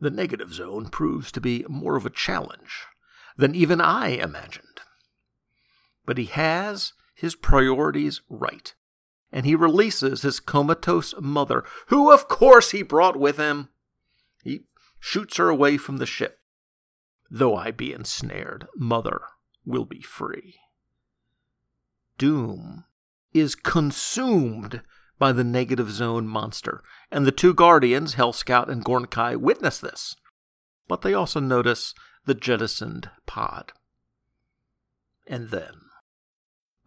The 0.00 0.10
negative 0.10 0.54
zone 0.54 0.90
proves 0.90 1.32
to 1.32 1.40
be 1.40 1.64
more 1.68 1.96
of 1.96 2.06
a 2.06 2.10
challenge 2.10 2.86
than 3.36 3.54
even 3.54 3.80
I 3.80 4.08
imagined. 4.10 4.80
But 6.06 6.18
he 6.18 6.26
has 6.26 6.92
his 7.14 7.34
priorities 7.34 8.20
right, 8.28 8.74
and 9.32 9.44
he 9.44 9.54
releases 9.54 10.22
his 10.22 10.40
comatose 10.40 11.14
mother, 11.20 11.64
who, 11.88 12.12
of 12.12 12.28
course, 12.28 12.70
he 12.70 12.82
brought 12.82 13.16
with 13.16 13.36
him. 13.36 13.68
He 14.42 14.64
shoots 14.98 15.36
her 15.36 15.48
away 15.48 15.76
from 15.76 15.98
the 15.98 16.06
ship. 16.06 16.40
Though 17.30 17.56
I 17.56 17.70
be 17.70 17.92
ensnared, 17.92 18.66
mother 18.76 19.22
will 19.64 19.84
be 19.84 20.00
free 20.00 20.58
doom 22.18 22.84
is 23.32 23.54
consumed 23.54 24.82
by 25.18 25.32
the 25.32 25.44
negative 25.44 25.90
zone 25.90 26.28
monster, 26.28 26.82
and 27.10 27.24
the 27.24 27.32
two 27.32 27.54
guardians, 27.54 28.16
Hellscout 28.16 28.68
and 28.68 28.84
Gornkai, 28.84 29.36
witness 29.36 29.78
this. 29.78 30.16
But 30.86 31.02
they 31.02 31.14
also 31.14 31.40
notice 31.40 31.94
the 32.26 32.34
jettisoned 32.34 33.10
pod. 33.26 33.72
And 35.26 35.48
then, 35.48 35.74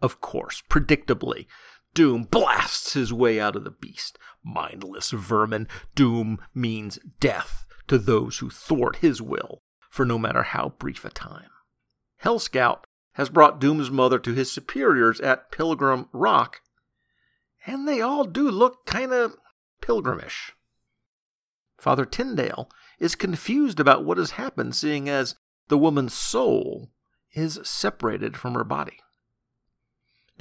of 0.00 0.20
course, 0.20 0.62
predictably, 0.68 1.46
Doom 1.94 2.24
blasts 2.24 2.94
his 2.94 3.12
way 3.12 3.38
out 3.38 3.56
of 3.56 3.64
the 3.64 3.70
beast. 3.70 4.18
Mindless 4.42 5.10
vermin, 5.10 5.68
Doom 5.94 6.40
means 6.54 6.98
death 7.20 7.66
to 7.88 7.98
those 7.98 8.38
who 8.38 8.50
thwart 8.50 8.96
his 8.96 9.20
will 9.20 9.62
for 9.90 10.06
no 10.06 10.18
matter 10.18 10.42
how 10.42 10.70
brief 10.78 11.04
a 11.04 11.10
time. 11.10 11.50
Hell 12.16 12.38
Scout 12.38 12.86
has 13.12 13.28
brought 13.28 13.60
Doom's 13.60 13.90
mother 13.90 14.18
to 14.18 14.32
his 14.32 14.50
superiors 14.50 15.20
at 15.20 15.50
Pilgrim 15.52 16.08
Rock, 16.12 16.62
and 17.66 17.86
they 17.86 18.00
all 18.00 18.24
do 18.24 18.50
look 18.50 18.86
kind 18.86 19.12
of 19.12 19.36
pilgrimish. 19.82 20.52
Father 21.78 22.06
Tyndale 22.06 22.70
is 22.98 23.14
confused 23.14 23.78
about 23.78 24.04
what 24.04 24.16
has 24.16 24.32
happened, 24.32 24.74
seeing 24.74 25.08
as 25.10 25.34
the 25.68 25.76
woman's 25.76 26.14
soul 26.14 26.90
is 27.34 27.60
separated 27.64 28.36
from 28.36 28.54
her 28.54 28.64
body. 28.64 29.00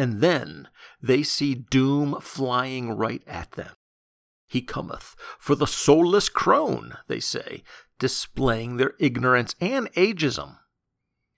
And 0.01 0.19
then 0.19 0.67
they 0.99 1.21
see 1.21 1.53
Doom 1.53 2.19
flying 2.21 2.97
right 2.97 3.21
at 3.27 3.51
them. 3.51 3.75
He 4.47 4.63
cometh 4.63 5.15
for 5.37 5.53
the 5.53 5.67
soulless 5.67 6.27
crone, 6.27 6.97
they 7.07 7.19
say, 7.19 7.61
displaying 7.99 8.77
their 8.77 8.95
ignorance 8.97 9.53
and 9.61 9.93
ageism. 9.93 10.57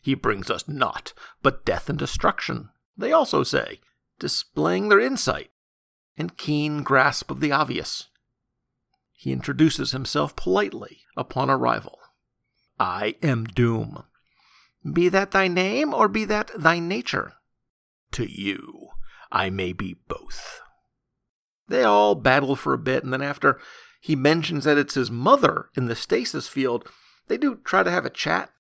He 0.02 0.14
brings 0.14 0.50
us 0.50 0.66
naught 0.66 1.12
but 1.42 1.66
death 1.66 1.90
and 1.90 2.00
destruction, 2.00 2.70
they 2.96 3.12
also 3.12 3.44
say, 3.44 3.82
displaying 4.18 4.88
their 4.88 5.02
insight 5.02 5.52
and 6.16 6.38
keen 6.38 6.84
grasp 6.84 7.30
of 7.30 7.42
the 7.42 7.52
obvious. 7.52 8.08
He 9.12 9.34
introduces 9.34 9.92
himself 9.92 10.38
politely 10.38 11.02
upon 11.18 11.50
arrival. 11.50 12.00
I 12.80 13.16
am 13.22 13.44
Doom. 13.44 14.06
Be 14.90 15.10
that 15.10 15.32
thy 15.32 15.50
name, 15.50 15.94
or 15.94 16.08
be 16.08 16.24
that 16.24 16.50
thy 16.58 16.80
nature? 16.80 17.34
To 18.14 18.32
you, 18.32 18.90
I 19.32 19.50
may 19.50 19.74
be 19.74 19.96
both. 20.08 20.62
They 21.68 21.84
all 21.84 22.14
battle 22.14 22.56
for 22.56 22.74
a 22.74 22.78
bit, 22.78 23.04
and 23.04 23.12
then 23.12 23.24
after 23.24 23.60
he 24.00 24.16
mentions 24.16 24.66
that 24.66 24.78
it's 24.78 24.94
his 24.94 25.10
mother 25.10 25.70
in 25.76 25.88
the 25.88 25.96
stasis 25.96 26.48
field, 26.48 26.88
they 27.28 27.38
do 27.38 27.56
try 27.64 27.82
to 27.82 27.90
have 27.90 28.06
a 28.06 28.12
chat. 28.12 28.52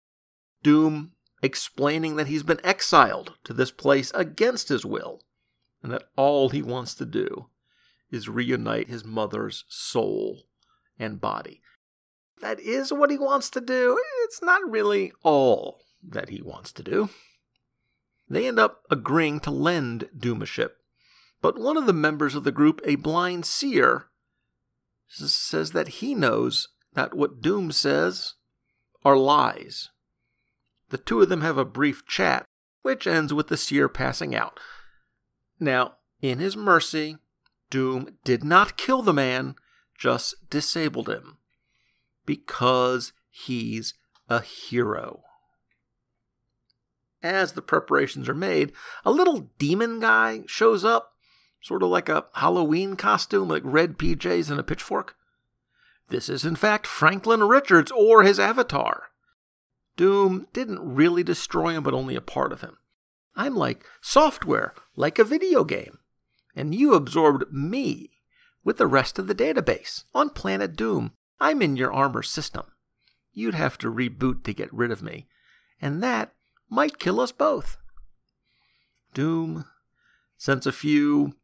Doom 0.64 1.12
explaining 1.44 2.16
that 2.16 2.28
he's 2.28 2.42
been 2.42 2.66
exiled 2.66 3.34
to 3.44 3.54
this 3.54 3.70
place 3.70 4.12
against 4.16 4.70
his 4.70 4.86
will, 4.86 5.22
and 5.84 5.92
that 5.92 6.06
all 6.16 6.50
he 6.50 6.64
wants 6.64 6.96
to 6.96 7.06
do 7.06 7.50
is 8.10 8.30
reunite 8.30 8.88
his 8.88 9.06
mother's 9.06 9.66
soul 9.68 10.46
and 10.98 11.22
body. 11.22 11.62
That 12.42 12.60
is 12.60 12.92
what 12.92 13.12
he 13.12 13.20
wants 13.20 13.52
to 13.52 13.62
do. 13.62 14.02
It's 14.24 14.42
not 14.42 14.68
really 14.68 15.12
all 15.22 15.82
that 16.02 16.30
he 16.30 16.42
wants 16.42 16.72
to 16.74 16.84
do. 16.84 17.10
They 18.30 18.48
end 18.48 18.60
up 18.60 18.84
agreeing 18.90 19.40
to 19.42 19.52
lend 19.52 20.10
Doom 20.18 20.42
a 20.42 20.46
ship, 20.46 20.78
but 21.42 21.60
one 21.60 21.78
of 21.78 21.86
the 21.86 21.94
members 21.94 22.36
of 22.36 22.44
the 22.44 22.52
group, 22.52 22.82
a 22.86 22.96
blind 22.96 23.46
seer, 23.46 24.08
says 25.08 25.72
that 25.72 25.88
he 26.00 26.16
knows 26.16 26.70
that 26.94 27.14
what 27.14 27.42
Doom 27.42 27.72
says 27.72 28.36
are 29.04 29.18
lies 29.18 29.90
the 30.94 31.00
two 31.00 31.22
of 31.22 31.28
them 31.28 31.42
have 31.42 31.58
a 31.58 31.66
brief 31.66 32.06
chat, 32.06 32.46
which 32.84 33.08
ends 33.08 33.34
with 33.34 33.48
the 33.48 33.58
seer 33.58 33.90
passing 33.90 34.36
out. 34.36 34.60
Now, 35.60 35.96
in 36.22 36.38
his 36.38 36.56
mercy, 36.56 37.18
Doom 37.72 38.20
did 38.24 38.44
not 38.44 38.78
kill 38.78 39.02
the 39.02 39.12
man, 39.12 39.56
just 39.98 40.36
disabled 40.52 41.10
him. 41.10 41.40
Because 42.28 43.12
he's 43.32 43.96
a 44.30 44.42
hero. 44.42 45.24
As 47.24 47.54
the 47.54 47.62
preparations 47.62 48.28
are 48.30 48.36
made, 48.36 48.74
a 49.06 49.12
little 49.12 49.50
demon 49.58 50.00
guy 50.00 50.42
shows 50.46 50.84
up, 50.86 51.14
sort 51.62 51.82
of 51.82 51.90
like 51.90 52.10
a 52.10 52.26
Halloween 52.34 52.96
costume, 52.96 53.48
like 53.48 53.64
red 53.66 53.98
PJs 53.98 54.52
and 54.52 54.60
a 54.60 54.64
pitchfork. 54.64 55.16
This 56.10 56.30
is, 56.30 56.46
in 56.46 56.56
fact, 56.56 56.86
Franklin 56.86 57.44
Richards 57.44 57.92
or 57.92 58.24
his 58.24 58.40
avatar. 58.40 59.06
Doom 59.96 60.48
didn't 60.54 60.96
really 60.96 61.24
destroy 61.24 61.70
him, 61.70 61.84
but 61.84 61.94
only 61.94 62.16
a 62.16 62.22
part 62.22 62.52
of 62.52 62.62
him. 62.62 62.78
I'm 63.36 63.56
like 63.56 63.86
software, 64.02 64.74
like 64.96 65.18
a 65.18 65.24
video 65.24 65.64
game. 65.64 66.00
And 66.56 66.76
you 66.76 66.94
absorbed 66.94 67.52
me 67.52 68.12
with 68.64 68.78
the 68.78 68.88
rest 68.88 69.18
of 69.18 69.28
the 69.28 69.36
database 69.36 70.04
on 70.14 70.30
Planet 70.30 70.76
Doom. 70.76 71.14
I'm 71.40 71.62
in 71.62 71.76
your 71.76 71.92
armor 71.92 72.22
system. 72.22 72.66
You'd 73.32 73.56
have 73.56 73.78
to 73.80 73.92
reboot 73.92 74.44
to 74.44 74.54
get 74.54 74.72
rid 74.72 74.92
of 74.92 75.02
me, 75.02 75.28
and 75.82 76.04
that 76.04 76.34
might 76.74 77.00
kill 77.00 77.20
us 77.20 77.32
both. 77.32 77.78
Doom 79.14 79.66
sends 80.38 80.66
a 80.66 80.72
few 80.72 81.36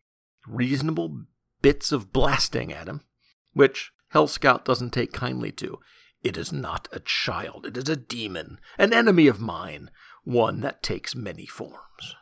reasonable 0.48 1.26
bits 1.62 1.92
of 1.92 2.12
blasting 2.12 2.74
at 2.74 2.88
him, 2.88 3.02
which 3.54 3.92
Hell 4.10 4.28
Scout 4.28 4.66
doesn't 4.66 4.92
take 4.92 5.14
kindly 5.14 5.52
to. 5.54 5.80
It 6.24 6.36
is 6.36 6.52
not 6.52 6.88
a 6.92 7.00
child, 7.00 7.66
it 7.66 7.78
is 7.78 7.88
a 7.88 7.96
demon, 7.96 8.60
an 8.78 8.92
enemy 8.92 9.28
of 9.28 9.40
mine, 9.40 9.92
one 10.24 10.62
that 10.62 10.84
takes 10.84 11.16
many 11.16 11.46
forms. 11.46 12.16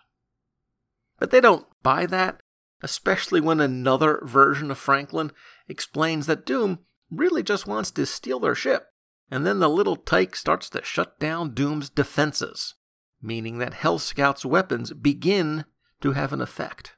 But 1.18 1.32
they 1.32 1.42
don't 1.42 1.66
buy 1.82 2.06
that, 2.08 2.42
especially 2.82 3.42
when 3.42 3.60
another 3.60 4.22
version 4.24 4.70
of 4.70 4.78
Franklin 4.78 5.32
explains 5.68 6.28
that 6.28 6.46
Doom 6.46 6.80
really 7.10 7.42
just 7.42 7.66
wants 7.66 7.90
to 7.92 8.06
steal 8.06 8.40
their 8.40 8.54
ship. 8.54 8.88
And 9.32 9.46
then 9.46 9.60
the 9.60 9.70
little 9.70 9.96
tyke 9.96 10.36
starts 10.36 10.70
to 10.70 10.84
shut 10.84 11.20
down 11.20 11.54
Doom's 11.54 11.90
defenses, 11.90 12.76
meaning 13.22 13.58
that 13.58 13.74
Hell 13.76 14.00
Scout's 14.00 14.46
weapons 14.46 14.94
begin 14.94 15.66
to 16.02 16.12
have 16.12 16.34
an 16.34 16.42
effect. 16.42 16.96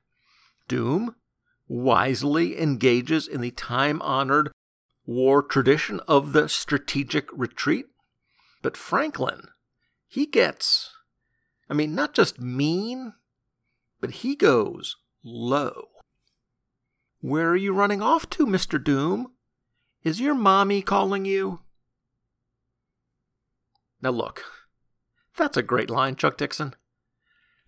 Doom 0.67 1.15
wisely 1.67 2.59
engages 2.59 3.27
in 3.27 3.41
the 3.41 3.51
time 3.51 4.01
honored 4.01 4.51
war 5.05 5.41
tradition 5.41 5.99
of 6.07 6.33
the 6.33 6.47
strategic 6.49 7.27
retreat. 7.31 7.85
But 8.61 8.77
Franklin, 8.77 9.47
he 10.07 10.25
gets, 10.25 10.91
I 11.69 11.73
mean, 11.73 11.95
not 11.95 12.13
just 12.13 12.39
mean, 12.39 13.13
but 14.01 14.11
he 14.11 14.35
goes 14.35 14.97
low. 15.23 15.85
Where 17.21 17.49
are 17.49 17.55
you 17.55 17.73
running 17.73 18.01
off 18.01 18.29
to, 18.31 18.45
Mr. 18.45 18.81
Doom? 18.81 19.31
Is 20.03 20.21
your 20.21 20.35
mommy 20.35 20.81
calling 20.81 21.25
you? 21.25 21.59
Now 24.01 24.11
look, 24.11 24.43
that's 25.39 25.57
a 25.57 25.63
great 25.63 25.89
line, 25.89 26.15
Chuck 26.15 26.37
Dixon. 26.37 26.75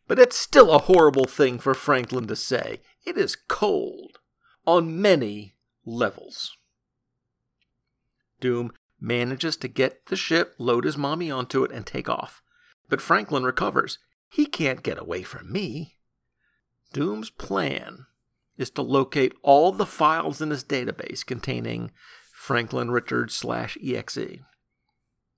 But 0.08 0.20
it's 0.20 0.38
still 0.38 0.72
a 0.72 0.80
horrible 0.80 1.26
thing 1.26 1.58
for 1.58 1.74
Franklin 1.74 2.28
to 2.28 2.36
say. 2.36 2.82
It 3.06 3.18
is 3.18 3.36
cold 3.36 4.20
on 4.68 5.02
many 5.02 5.56
levels. 5.86 6.56
Doom 8.40 8.74
manages 9.00 9.58
to 9.58 9.68
get 9.68 10.06
the 10.08 10.16
ship, 10.16 10.54
load 10.60 10.86
his 10.86 10.98
mommy 10.98 11.32
onto 11.32 11.64
it, 11.64 11.72
and 11.72 11.86
take 11.86 12.10
off. 12.10 12.42
But 12.90 13.02
Franklin 13.02 13.44
recovers. 13.44 13.98
He 14.30 14.46
can't 14.46 14.84
get 14.84 15.00
away 15.00 15.24
from 15.24 15.52
me. 15.52 15.98
Doom's 16.94 17.30
plan 17.30 18.06
is 18.58 18.70
to 18.72 18.82
locate 18.82 19.34
all 19.42 19.72
the 19.72 19.86
files 19.86 20.42
in 20.42 20.52
his 20.52 20.64
database 20.64 21.26
containing 21.26 21.92
Franklin 22.32 22.92
Richards 22.92 23.36
slash 23.36 23.78
exe 23.84 24.40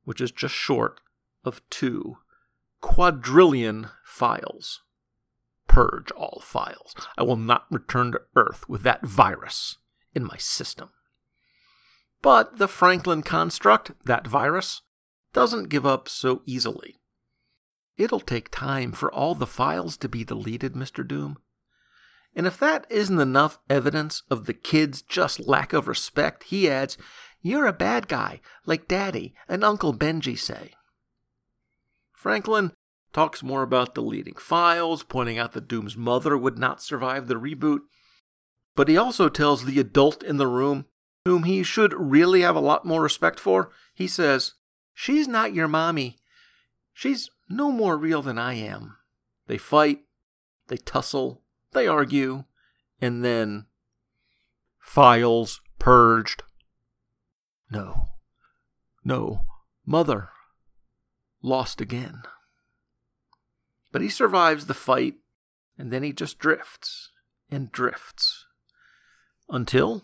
which 0.06 0.22
is 0.22 0.32
just 0.32 0.54
short 0.54 1.00
of 1.44 1.62
two 1.70 2.18
quadrillion 2.84 3.88
files. 4.04 4.82
Purge 5.70 6.12
all 6.12 6.42
files. 6.44 6.94
I 7.18 7.24
will 7.24 7.38
not 7.38 7.66
return 7.72 8.12
to 8.12 8.22
Earth 8.36 8.68
with 8.68 8.84
that 8.84 9.06
virus 9.06 9.78
in 10.14 10.26
my 10.26 10.36
system. 10.38 10.90
But 12.22 12.58
the 12.58 12.68
Franklin 12.68 13.24
construct, 13.24 13.94
that 14.06 14.28
virus, 14.28 14.82
doesn't 15.32 15.70
give 15.70 15.86
up 15.86 16.10
so 16.10 16.42
easily. 16.46 17.00
It'll 17.98 18.20
take 18.20 18.52
time 18.52 18.92
for 18.92 19.12
all 19.12 19.34
the 19.34 19.48
files 19.48 19.96
to 19.98 20.10
be 20.10 20.26
deleted, 20.26 20.74
Mr. 20.74 21.08
Doom. 21.08 21.38
And 22.36 22.46
if 22.46 22.60
that 22.60 22.86
isn't 22.90 23.20
enough 23.20 23.60
evidence 23.70 24.24
of 24.30 24.46
the 24.46 24.54
kid's 24.54 25.02
just 25.02 25.40
lack 25.40 25.72
of 25.72 25.88
respect, 25.88 26.44
he 26.44 26.70
adds, 26.70 26.98
you're 27.42 27.66
a 27.66 27.74
bad 27.74 28.10
guy, 28.10 28.42
like 28.66 28.90
Daddy 28.90 29.34
and 29.48 29.64
Uncle 29.64 29.94
Benji 29.94 30.38
say. 30.38 30.74
Franklin 32.24 32.72
talks 33.12 33.44
more 33.44 33.64
about 33.64 33.96
deleting 33.96 34.36
files, 34.36 35.04
pointing 35.04 35.38
out 35.38 35.52
that 35.52 35.68
Doom's 35.68 35.98
mother 35.98 36.38
would 36.38 36.58
not 36.58 36.82
survive 36.82 37.28
the 37.28 37.36
reboot. 37.36 37.80
But 38.78 38.88
he 38.88 38.96
also 38.96 39.28
tells 39.28 39.66
the 39.66 39.78
adult 39.78 40.24
in 40.24 40.38
the 40.38 40.48
room, 40.48 40.86
whom 41.26 41.44
he 41.44 41.64
should 41.64 41.94
really 41.94 42.40
have 42.40 42.56
a 42.56 42.62
lot 42.62 42.86
more 42.86 43.02
respect 43.02 43.42
for, 43.42 43.72
he 43.94 44.08
says, 44.08 44.54
She's 44.94 45.28
not 45.28 45.54
your 45.54 45.68
mommy. 45.68 46.16
She's 46.94 47.30
no 47.50 47.74
more 47.74 47.98
real 47.98 48.22
than 48.22 48.38
I 48.40 48.54
am. 48.54 48.96
They 49.48 49.58
fight, 49.58 50.04
they 50.70 50.78
tussle, 50.78 51.42
they 51.74 51.88
argue, 51.88 52.46
and 53.02 53.26
then 53.26 53.66
files 54.80 55.60
purged. 55.78 56.44
No, 57.70 58.12
no, 59.04 59.42
mother, 59.86 60.30
lost 61.44 61.80
again. 61.80 62.24
But 63.92 64.02
he 64.02 64.10
survives 64.10 64.66
the 64.66 64.74
fight, 64.74 65.16
and 65.78 65.92
then 65.92 66.02
he 66.02 66.12
just 66.12 66.40
drifts 66.40 67.12
and 67.52 67.72
drifts 67.72 68.46
until 69.50 70.04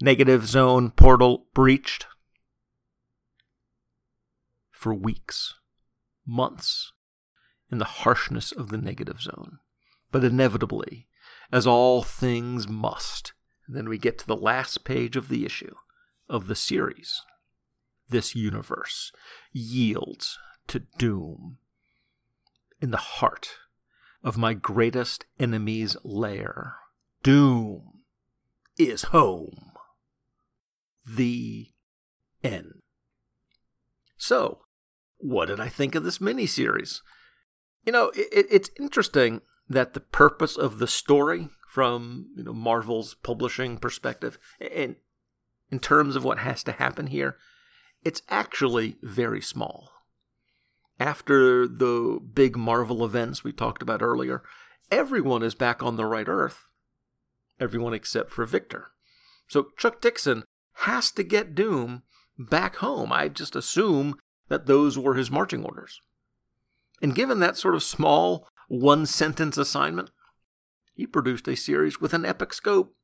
negative 0.00 0.46
zone 0.46 0.92
portal 0.92 1.46
breached. 1.54 2.06
For 4.70 4.94
weeks, 4.94 5.54
months, 6.24 6.92
in 7.70 7.78
the 7.78 7.84
harshness 7.84 8.52
of 8.52 8.68
the 8.68 8.78
negative 8.78 9.20
zone. 9.20 9.58
But 10.12 10.24
inevitably, 10.24 11.08
as 11.50 11.66
all 11.66 12.02
things 12.02 12.68
must, 12.68 13.32
then 13.66 13.88
we 13.88 13.98
get 13.98 14.18
to 14.18 14.26
the 14.26 14.36
last 14.36 14.84
page 14.84 15.16
of 15.16 15.28
the 15.28 15.44
issue 15.44 15.74
of 16.28 16.46
the 16.46 16.54
series. 16.54 17.22
This 18.08 18.34
universe 18.34 19.12
yields 19.52 20.38
to 20.68 20.80
doom 20.98 21.58
in 22.80 22.90
the 22.90 22.96
heart 22.96 23.56
of 24.22 24.36
my 24.36 24.54
greatest 24.54 25.26
enemy's 25.38 25.96
lair. 26.02 26.76
Doom 27.22 28.00
is 28.78 29.04
home. 29.04 29.72
The 31.06 31.68
end. 32.42 32.82
So, 34.16 34.64
what 35.18 35.46
did 35.46 35.60
I 35.60 35.68
think 35.68 35.94
of 35.94 36.04
this 36.04 36.18
miniseries? 36.18 37.00
You 37.84 37.92
know, 37.92 38.10
it, 38.14 38.46
it's 38.50 38.70
interesting 38.78 39.40
that 39.68 39.94
the 39.94 40.00
purpose 40.00 40.56
of 40.56 40.78
the 40.78 40.86
story 40.86 41.48
from 41.68 42.28
you 42.36 42.44
know 42.44 42.52
Marvel's 42.52 43.14
publishing 43.14 43.78
perspective 43.78 44.38
and 44.60 44.96
in 45.70 45.78
terms 45.78 46.16
of 46.16 46.24
what 46.24 46.38
has 46.38 46.62
to 46.64 46.72
happen 46.72 47.08
here, 47.08 47.36
it's 48.04 48.22
actually 48.28 48.96
very 49.02 49.40
small. 49.40 49.90
After 51.00 51.68
the 51.68 52.20
big 52.34 52.56
Marvel 52.56 53.04
events 53.04 53.44
we 53.44 53.52
talked 53.52 53.82
about 53.82 54.02
earlier, 54.02 54.42
everyone 54.90 55.42
is 55.42 55.54
back 55.54 55.82
on 55.82 55.96
the 55.96 56.06
right 56.06 56.28
Earth. 56.28 56.66
Everyone 57.60 57.94
except 57.94 58.30
for 58.30 58.44
Victor. 58.44 58.92
So 59.48 59.68
Chuck 59.76 60.00
Dixon 60.00 60.44
has 60.74 61.10
to 61.12 61.22
get 61.22 61.54
Doom 61.54 62.02
back 62.38 62.76
home. 62.76 63.12
I 63.12 63.28
just 63.28 63.56
assume 63.56 64.14
that 64.48 64.66
those 64.66 64.98
were 64.98 65.14
his 65.14 65.30
marching 65.30 65.64
orders. 65.64 66.00
And 67.02 67.14
given 67.14 67.40
that 67.40 67.56
sort 67.56 67.74
of 67.74 67.82
small, 67.82 68.48
one 68.68 69.06
sentence 69.06 69.56
assignment, 69.56 70.10
he 70.94 71.06
produced 71.06 71.48
a 71.48 71.56
series 71.56 72.00
with 72.00 72.12
an 72.12 72.24
epic 72.24 72.52
scope 72.52 72.94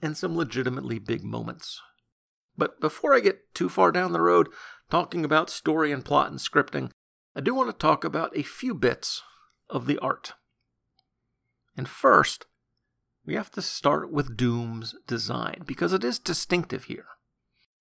and 0.00 0.16
some 0.16 0.36
legitimately 0.36 0.98
big 0.98 1.24
moments. 1.24 1.80
But 2.56 2.80
before 2.80 3.14
I 3.14 3.20
get 3.20 3.54
too 3.54 3.68
far 3.68 3.92
down 3.92 4.12
the 4.12 4.20
road 4.20 4.48
talking 4.90 5.24
about 5.24 5.50
story 5.50 5.90
and 5.92 6.04
plot 6.04 6.30
and 6.30 6.38
scripting, 6.38 6.90
I 7.34 7.40
do 7.40 7.54
want 7.54 7.68
to 7.68 7.76
talk 7.76 8.04
about 8.04 8.36
a 8.36 8.42
few 8.42 8.74
bits 8.74 9.22
of 9.68 9.86
the 9.86 9.98
art. 9.98 10.34
And 11.76 11.88
first, 11.88 12.46
we 13.26 13.34
have 13.34 13.50
to 13.52 13.62
start 13.62 14.12
with 14.12 14.36
Doom's 14.36 14.94
design 15.06 15.62
because 15.66 15.92
it 15.92 16.04
is 16.04 16.18
distinctive 16.18 16.84
here. 16.84 17.06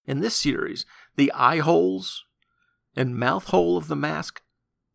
In 0.06 0.22
this 0.22 0.36
series, 0.36 0.86
the 1.16 1.32
eye 1.34 1.60
holes 1.60 2.26
and 2.96 3.16
mouth 3.16 3.46
hole 3.46 3.78
of 3.78 3.88
the 3.88 3.96
mask 3.96 4.42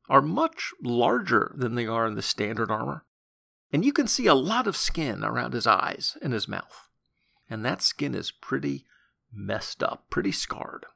are 0.09 0.23
much 0.23 0.73
larger 0.83 1.53
than 1.55 1.75
they 1.75 1.87
are 1.87 2.07
in 2.07 2.15
the 2.15 2.23
standard 2.23 2.71
armor, 2.71 3.05
and 3.73 3.85
you 3.85 3.93
can 3.93 4.09
see 4.09 4.27
a 4.27 4.35
lot 4.35 4.67
of 4.67 4.77
skin 4.77 5.23
around 5.23 5.53
his 5.53 5.67
eyes 5.67 6.17
and 6.23 6.33
his 6.33 6.49
mouth 6.49 6.89
and 7.51 7.65
that 7.65 7.83
skin 7.83 8.15
is 8.15 8.31
pretty 8.31 8.85
messed 9.33 9.83
up, 9.83 10.05
pretty 10.11 10.33
scarred. 10.33 10.87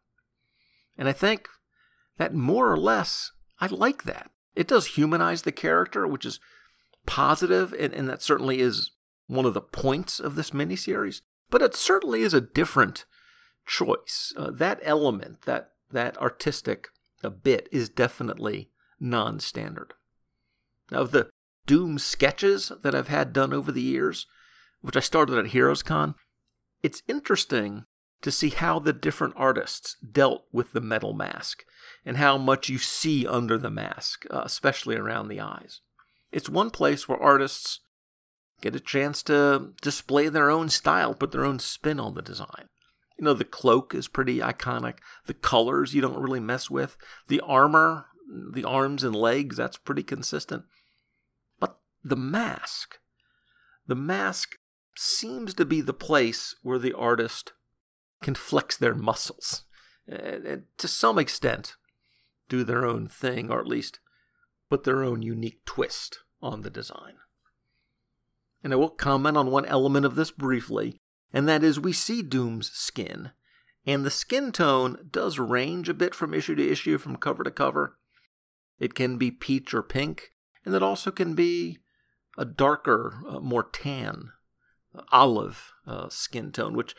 And 0.96 1.08
I 1.08 1.12
think 1.12 1.48
that 2.18 2.34
more 2.34 2.70
or 2.70 2.76
less 2.76 3.32
I 3.60 3.66
like 3.66 4.04
that. 4.04 4.30
It 4.54 4.68
does 4.68 4.96
humanize 4.98 5.42
the 5.42 5.52
character, 5.52 6.06
which 6.06 6.26
is 6.26 6.40
positive, 7.06 7.72
and, 7.78 7.92
and 7.92 8.08
that 8.08 8.22
certainly 8.22 8.60
is 8.60 8.90
one 9.26 9.46
of 9.46 9.54
the 9.54 9.60
points 9.60 10.20
of 10.20 10.34
this 10.34 10.50
miniseries. 10.50 11.20
But 11.48 11.62
it 11.62 11.74
certainly 11.74 12.22
is 12.22 12.34
a 12.34 12.40
different 12.40 13.04
choice. 13.66 14.32
Uh, 14.36 14.50
that 14.50 14.80
element, 14.82 15.42
that 15.42 15.70
that 15.90 16.18
artistic 16.18 16.88
bit, 17.42 17.68
is 17.70 17.88
definitely 17.88 18.70
non-standard. 18.98 19.94
Now, 20.90 21.00
of 21.00 21.12
the 21.12 21.30
Doom 21.66 21.98
sketches 21.98 22.72
that 22.82 22.94
I've 22.94 23.08
had 23.08 23.32
done 23.32 23.52
over 23.52 23.70
the 23.70 23.80
years, 23.80 24.26
which 24.80 24.96
I 24.96 25.00
started 25.00 25.38
at 25.38 25.48
Heroes 25.48 25.82
Con, 25.82 26.14
it's 26.82 27.02
interesting 27.06 27.84
to 28.22 28.30
see 28.30 28.50
how 28.50 28.78
the 28.78 28.92
different 28.92 29.34
artists 29.36 29.96
dealt 29.96 30.44
with 30.52 30.72
the 30.72 30.80
metal 30.80 31.12
mask 31.12 31.64
and 32.04 32.16
how 32.16 32.38
much 32.38 32.68
you 32.68 32.78
see 32.78 33.26
under 33.26 33.58
the 33.58 33.70
mask, 33.70 34.24
uh, 34.30 34.42
especially 34.44 34.96
around 34.96 35.28
the 35.28 35.40
eyes. 35.40 35.80
It's 36.30 36.48
one 36.48 36.70
place 36.70 37.08
where 37.08 37.20
artists 37.20 37.80
get 38.60 38.76
a 38.76 38.80
chance 38.80 39.22
to 39.24 39.72
display 39.82 40.28
their 40.28 40.50
own 40.50 40.68
style, 40.68 41.14
put 41.14 41.32
their 41.32 41.44
own 41.44 41.58
spin 41.58 42.00
on 42.00 42.14
the 42.14 42.22
design. 42.22 42.68
You 43.18 43.24
know, 43.24 43.34
the 43.34 43.44
cloak 43.44 43.94
is 43.94 44.08
pretty 44.08 44.38
iconic. 44.38 44.94
The 45.26 45.34
colors 45.34 45.94
you 45.94 46.00
don't 46.00 46.20
really 46.20 46.40
mess 46.40 46.70
with. 46.70 46.96
The 47.28 47.40
armor, 47.40 48.06
the 48.28 48.64
arms 48.64 49.04
and 49.04 49.14
legs, 49.14 49.56
that's 49.56 49.76
pretty 49.76 50.02
consistent. 50.02 50.64
But 51.60 51.78
the 52.02 52.16
mask, 52.16 52.98
the 53.86 53.94
mask 53.94 54.56
seems 54.96 55.54
to 55.54 55.64
be 55.64 55.80
the 55.80 55.92
place 55.92 56.54
where 56.62 56.78
the 56.78 56.92
artist 56.94 57.52
can 58.22 58.34
flex 58.34 58.76
their 58.76 58.94
muscles 58.94 59.64
and, 60.06 60.46
and 60.46 60.62
to 60.78 60.88
some 60.88 61.18
extent 61.18 61.76
do 62.48 62.64
their 62.64 62.84
own 62.84 63.08
thing, 63.08 63.50
or 63.50 63.60
at 63.60 63.66
least 63.66 64.00
put 64.68 64.84
their 64.84 65.02
own 65.02 65.22
unique 65.22 65.64
twist 65.64 66.18
on 66.40 66.62
the 66.62 66.70
design. 66.70 67.14
And 68.62 68.72
I 68.72 68.76
will 68.76 68.90
comment 68.90 69.36
on 69.36 69.50
one 69.50 69.64
element 69.64 70.06
of 70.06 70.14
this 70.14 70.30
briefly, 70.30 70.98
and 71.32 71.48
that 71.48 71.64
is 71.64 71.80
we 71.80 71.92
see 71.92 72.22
Doom's 72.22 72.70
skin, 72.70 73.30
and 73.86 74.04
the 74.04 74.10
skin 74.10 74.52
tone 74.52 75.08
does 75.10 75.38
range 75.38 75.88
a 75.88 75.94
bit 75.94 76.14
from 76.14 76.34
issue 76.34 76.54
to 76.54 76.70
issue, 76.70 76.98
from 76.98 77.16
cover 77.16 77.42
to 77.42 77.50
cover. 77.50 77.98
It 78.78 78.94
can 78.94 79.16
be 79.16 79.30
peach 79.30 79.72
or 79.72 79.82
pink, 79.82 80.32
and 80.64 80.74
it 80.74 80.82
also 80.82 81.10
can 81.10 81.34
be 81.34 81.78
a 82.38 82.44
darker, 82.44 83.22
uh, 83.28 83.40
more 83.40 83.64
tan, 83.64 84.30
uh, 84.94 85.02
olive 85.10 85.72
uh, 85.86 86.08
skin 86.08 86.52
tone, 86.52 86.74
which 86.74 86.94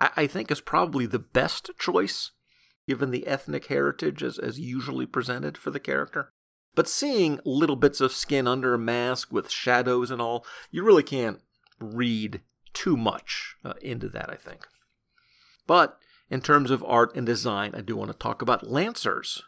I, 0.00 0.10
I 0.16 0.26
think 0.26 0.50
is 0.50 0.60
probably 0.60 1.06
the 1.06 1.18
best 1.18 1.70
choice 1.78 2.32
given 2.86 3.10
the 3.10 3.26
ethnic 3.26 3.66
heritage 3.66 4.22
as, 4.22 4.38
as 4.38 4.58
usually 4.58 5.06
presented 5.06 5.58
for 5.58 5.70
the 5.70 5.80
character. 5.80 6.32
But 6.74 6.88
seeing 6.88 7.40
little 7.44 7.76
bits 7.76 8.00
of 8.00 8.12
skin 8.12 8.46
under 8.46 8.72
a 8.72 8.78
mask 8.78 9.32
with 9.32 9.50
shadows 9.50 10.10
and 10.10 10.22
all, 10.22 10.46
you 10.70 10.82
really 10.82 11.02
can't 11.02 11.40
read 11.80 12.40
too 12.72 12.96
much 12.96 13.56
uh, 13.64 13.74
into 13.82 14.08
that, 14.08 14.30
I 14.30 14.36
think. 14.36 14.66
But 15.66 15.98
in 16.30 16.40
terms 16.40 16.70
of 16.70 16.84
art 16.84 17.14
and 17.14 17.26
design, 17.26 17.74
I 17.74 17.80
do 17.80 17.96
want 17.96 18.10
to 18.10 18.16
talk 18.16 18.42
about 18.42 18.70
Lancer's 18.70 19.42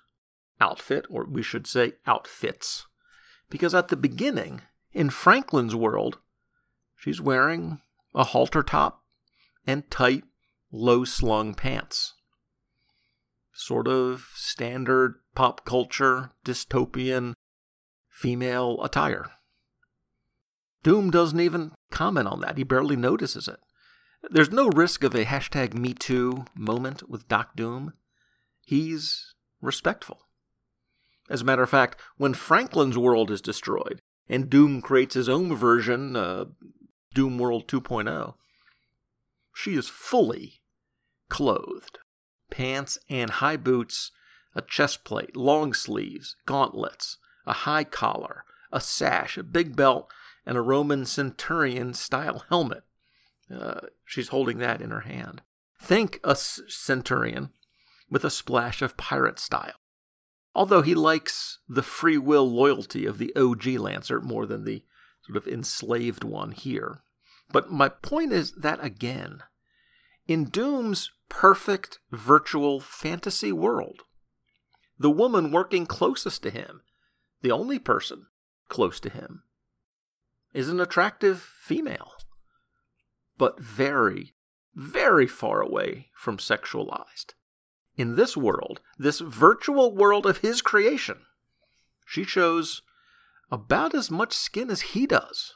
outfit, 0.61 1.07
or 1.09 1.25
we 1.25 1.43
should 1.43 1.67
say 1.67 1.95
outfits. 2.07 2.87
Because 3.49 3.75
at 3.75 3.89
the 3.89 3.97
beginning, 3.97 4.63
in 4.93 5.11
Franklin's 5.11 5.75
world, 5.75 6.19
she's 6.97 7.21
wearing 7.21 7.81
a 8.15 8.25
halter 8.25 8.63
top 8.63 9.03
and 9.67 9.91
tight 9.91 10.25
low 10.73 11.05
slung 11.05 11.55
pants. 11.55 12.15
Sort 13.53 13.89
of 13.89 14.29
standard 14.35 15.17
pop 15.35 15.65
culture, 15.65 16.33
dystopian 16.45 17.35
female 18.09 18.83
attire. 18.83 19.31
Doom 20.83 21.11
doesn't 21.11 21.41
even 21.41 21.73
comment 21.91 22.27
on 22.27 22.41
that. 22.41 22.57
He 22.57 22.65
barely 22.65 22.97
notices 22.97 23.49
it. 23.49 23.59
There's 24.31 24.51
no 24.51 24.69
risk 24.69 25.03
of 25.05 25.15
a 25.15 25.25
hashtag 25.25 25.71
MeToo 25.71 26.47
moment 26.55 27.09
with 27.09 27.29
Doc 27.29 27.57
Doom. 27.57 27.95
He's 28.65 29.35
respectful. 29.61 30.27
As 31.29 31.43
a 31.43 31.45
matter 31.45 31.63
of 31.63 31.71
fact, 31.71 32.01
when 32.17 32.35
Franklin's 32.35 32.99
world 32.99 33.31
is 33.31 33.41
destroyed 33.41 34.01
and 34.29 34.51
Doom 34.51 34.83
creates 34.83 35.15
his 35.15 35.29
own 35.29 35.55
version, 35.55 36.17
uh, 36.17 36.47
Doom 37.15 37.39
World 37.39 37.67
2.0, 37.67 38.35
she 39.55 39.75
is 39.75 39.89
fully 39.89 40.60
clothed 41.31 41.99
pants 42.51 42.99
and 43.09 43.31
high 43.31 43.57
boots, 43.57 44.11
a 44.55 44.61
chest 44.61 45.05
plate, 45.05 45.37
long 45.37 45.73
sleeves, 45.73 46.37
gauntlets, 46.45 47.17
a 47.47 47.53
high 47.53 47.85
collar, 47.85 48.45
a 48.73 48.81
sash, 48.81 49.39
a 49.39 49.43
big 49.43 49.75
belt, 49.77 50.11
and 50.45 50.59
a 50.59 50.63
Roman 50.63 51.07
centurion 51.07 51.95
style 51.95 52.45
helmet. 52.49 52.83
Uh, 53.51 53.81
she's 54.05 54.29
holding 54.29 54.59
that 54.59 54.81
in 54.81 54.91
her 54.91 55.01
hand. 55.01 55.43
Think 55.81 56.21
a 56.23 56.37
centurion 56.37 57.51
with 58.11 58.25
a 58.25 58.31
splash 58.31 58.83
of 58.83 58.97
pirate 58.97 59.39
style. 59.39 59.75
Although 60.55 60.83
he 60.83 60.95
likes 60.95 61.61
the 61.69 61.83
free 61.83 62.19
will 62.19 62.49
loyalty 62.51 63.07
of 63.07 63.19
the 63.19 63.35
OG 63.37 63.67
Lancer 63.67 64.21
more 64.21 64.47
than 64.47 64.65
the 64.65 64.85
sort 65.25 65.37
of 65.37 65.47
enslaved 65.47 66.25
one 66.25 66.51
here. 66.51 67.03
But 67.53 67.71
my 67.71 67.89
point 67.89 68.33
is 68.33 68.53
that 68.53 68.85
again, 68.85 69.43
in 70.31 70.45
Doom's 70.45 71.11
perfect 71.29 71.99
virtual 72.13 72.79
fantasy 72.79 73.51
world, 73.51 74.03
the 74.97 75.11
woman 75.11 75.51
working 75.51 75.87
closest 75.87 76.45
to 76.45 76.51
him, 76.51 76.83
the 77.43 77.51
only 77.51 77.81
person 77.81 78.27
close 78.69 79.01
to 79.01 79.11
him, 79.11 79.43
is 80.55 80.69
an 80.69 80.79
attractive 80.79 81.41
female, 81.41 82.13
but 83.39 83.59
very, 83.59 84.37
very 84.73 85.27
far 85.27 85.61
away 85.61 86.11
from 86.15 86.37
sexualized. 86.37 87.35
In 87.97 88.15
this 88.15 88.37
world, 88.37 88.81
this 88.97 89.19
virtual 89.19 89.93
world 89.93 90.27
of 90.27 90.39
his 90.39 90.63
creation, 90.63 91.23
she 92.07 92.23
shows 92.23 92.83
about 93.51 93.97
as 93.97 94.13
much 94.13 94.33
skin 94.33 94.71
as 94.71 94.93
he 94.93 95.09
does. 95.09 95.55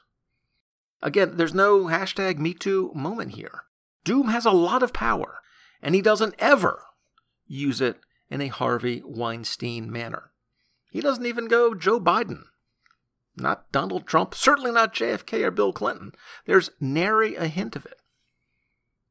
Again, 1.01 1.37
there's 1.37 1.55
no 1.55 1.85
hashtag 1.85 2.41
MeToo 2.41 2.93
moment 2.93 3.37
here. 3.37 3.66
Doom 4.05 4.29
has 4.29 4.45
a 4.45 4.51
lot 4.51 4.83
of 4.83 4.93
power, 4.93 5.41
and 5.83 5.95
he 5.95 6.03
doesn't 6.03 6.35
ever 6.39 6.83
use 7.47 7.81
it 7.81 7.99
in 8.31 8.41
a 8.41 8.49
Harvey 8.49 9.03
Weinstein 9.05 9.91
manner. 9.91 10.31
He 10.91 11.01
doesn't 11.01 11.27
even 11.27 11.49
go 11.49 11.75
Joe 11.75 11.99
Biden. 11.99 12.45
Not 13.37 13.71
Donald 13.73 14.07
Trump, 14.07 14.35
certainly 14.35 14.71
not 14.71 14.95
JFK 14.95 15.45
or 15.45 15.51
Bill 15.51 15.73
Clinton. 15.73 16.13
There's 16.45 16.71
nary 16.81 17.35
a 17.35 17.49
hint 17.49 17.75
of 17.75 17.85
it. 17.85 18.01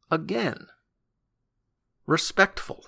Again, 0.10 0.68
respectful. 2.06 2.86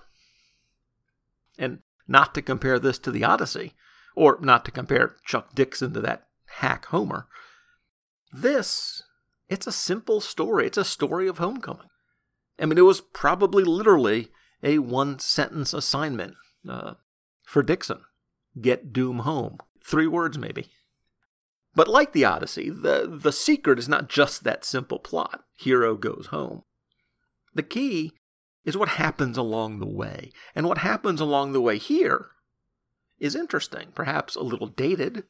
And 1.57 1.79
not 2.07 2.33
to 2.35 2.41
compare 2.41 2.79
this 2.79 2.99
to 2.99 3.11
the 3.11 3.23
Odyssey, 3.23 3.73
or 4.15 4.37
not 4.41 4.63
to 4.65 4.71
compare 4.71 5.17
Chuck 5.25 5.53
Dixon 5.55 5.93
to 5.93 6.01
that 6.01 6.27
hack 6.45 6.85
Homer. 6.85 7.27
This, 8.31 9.03
it's 9.49 9.67
a 9.67 9.71
simple 9.71 10.21
story. 10.21 10.67
It's 10.67 10.77
a 10.77 10.85
story 10.85 11.27
of 11.27 11.37
homecoming. 11.37 11.89
I 12.59 12.65
mean, 12.65 12.77
it 12.77 12.81
was 12.81 13.01
probably 13.01 13.63
literally 13.63 14.29
a 14.63 14.79
one 14.79 15.19
sentence 15.19 15.73
assignment 15.73 16.35
uh, 16.67 16.95
for 17.43 17.61
Dixon 17.63 18.01
get 18.59 18.93
Doom 18.93 19.19
home. 19.19 19.57
Three 19.83 20.07
words, 20.07 20.37
maybe. 20.37 20.69
But 21.75 21.87
like 21.87 22.13
the 22.13 22.25
Odyssey, 22.25 22.69
the, 22.69 23.05
the 23.11 23.33
secret 23.33 23.77
is 23.77 23.89
not 23.89 24.07
just 24.07 24.43
that 24.43 24.63
simple 24.63 24.99
plot 24.99 25.43
hero 25.57 25.95
goes 25.95 26.27
home. 26.27 26.63
The 27.53 27.63
key 27.63 28.13
is 28.63 28.77
what 28.77 28.89
happens 28.89 29.37
along 29.37 29.79
the 29.79 29.87
way. 29.87 30.31
And 30.55 30.67
what 30.67 30.79
happens 30.79 31.19
along 31.19 31.51
the 31.51 31.61
way 31.61 31.77
here 31.77 32.29
is 33.19 33.35
interesting, 33.35 33.89
perhaps 33.93 34.35
a 34.35 34.41
little 34.41 34.67
dated, 34.67 35.23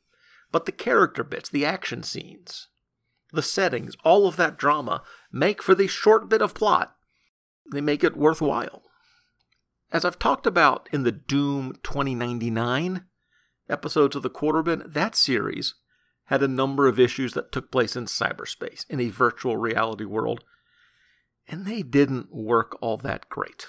but 0.51 0.65
the 0.65 0.71
character 0.71 1.23
bits, 1.23 1.49
the 1.49 1.65
action 1.65 2.03
scenes, 2.03 2.67
the 3.33 3.41
settings, 3.41 3.95
all 4.03 4.27
of 4.27 4.37
that 4.37 4.57
drama 4.57 5.03
make 5.31 5.61
for 5.61 5.75
the 5.75 5.87
short 5.87 6.29
bit 6.29 6.41
of 6.41 6.53
plot 6.53 6.94
they 7.71 7.81
make 7.81 8.03
it 8.03 8.17
worthwhile. 8.17 8.83
As 9.91 10.03
I've 10.03 10.19
talked 10.19 10.45
about 10.45 10.89
in 10.91 11.03
the 11.03 11.11
Doom 11.11 11.77
2099 11.83 13.05
episodes 13.69 14.15
of 14.15 14.23
the 14.23 14.29
Quarterbin, 14.29 14.93
that 14.93 15.15
series 15.15 15.75
had 16.25 16.41
a 16.41 16.47
number 16.47 16.87
of 16.87 16.99
issues 16.99 17.33
that 17.33 17.51
took 17.51 17.71
place 17.71 17.95
in 17.95 18.05
cyberspace, 18.05 18.85
in 18.89 18.99
a 18.99 19.09
virtual 19.09 19.57
reality 19.57 20.05
world, 20.05 20.43
and 21.47 21.65
they 21.65 21.83
didn't 21.83 22.33
work 22.33 22.77
all 22.81 22.97
that 22.97 23.29
great. 23.29 23.67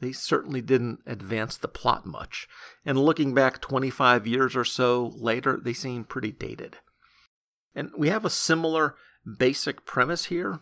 They 0.00 0.12
certainly 0.12 0.60
didn't 0.60 1.00
advance 1.06 1.56
the 1.56 1.68
plot 1.68 2.04
much, 2.04 2.46
and 2.84 2.98
looking 2.98 3.32
back 3.32 3.60
25 3.60 4.26
years 4.26 4.54
or 4.54 4.64
so 4.64 5.12
later, 5.16 5.58
they 5.62 5.72
seem 5.72 6.04
pretty 6.04 6.32
dated. 6.32 6.76
And 7.74 7.90
we 7.96 8.08
have 8.08 8.24
a 8.24 8.30
similar 8.30 8.96
basic 9.38 9.86
premise 9.86 10.26
here, 10.26 10.60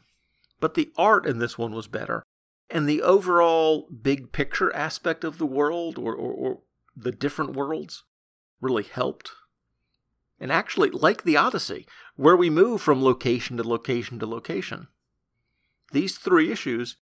but 0.61 0.75
the 0.75 0.93
art 0.97 1.27
in 1.27 1.39
this 1.39 1.59
one 1.59 1.73
was 1.73 1.89
better, 1.89 2.23
and 2.73 2.89
the 2.89 3.03
overall 3.03 3.87
big 3.91 4.33
picture 4.33 4.75
aspect 4.75 5.25
of 5.25 5.37
the 5.37 5.47
world 5.47 5.99
or, 5.99 6.15
or, 6.15 6.33
or 6.33 6.59
the 6.97 7.13
different 7.13 7.55
worlds 7.55 8.05
really 8.61 8.83
helped. 8.83 9.33
And 10.41 10.51
actually, 10.51 10.91
like 10.91 11.23
the 11.23 11.37
Odyssey, 11.37 11.87
where 12.17 12.37
we 12.37 12.49
move 12.49 12.81
from 12.81 13.05
location 13.05 13.59
to 13.59 13.63
location 13.63 14.19
to 14.19 14.27
location, 14.27 14.89
these 15.93 16.17
three 16.17 16.51
issues 16.51 16.97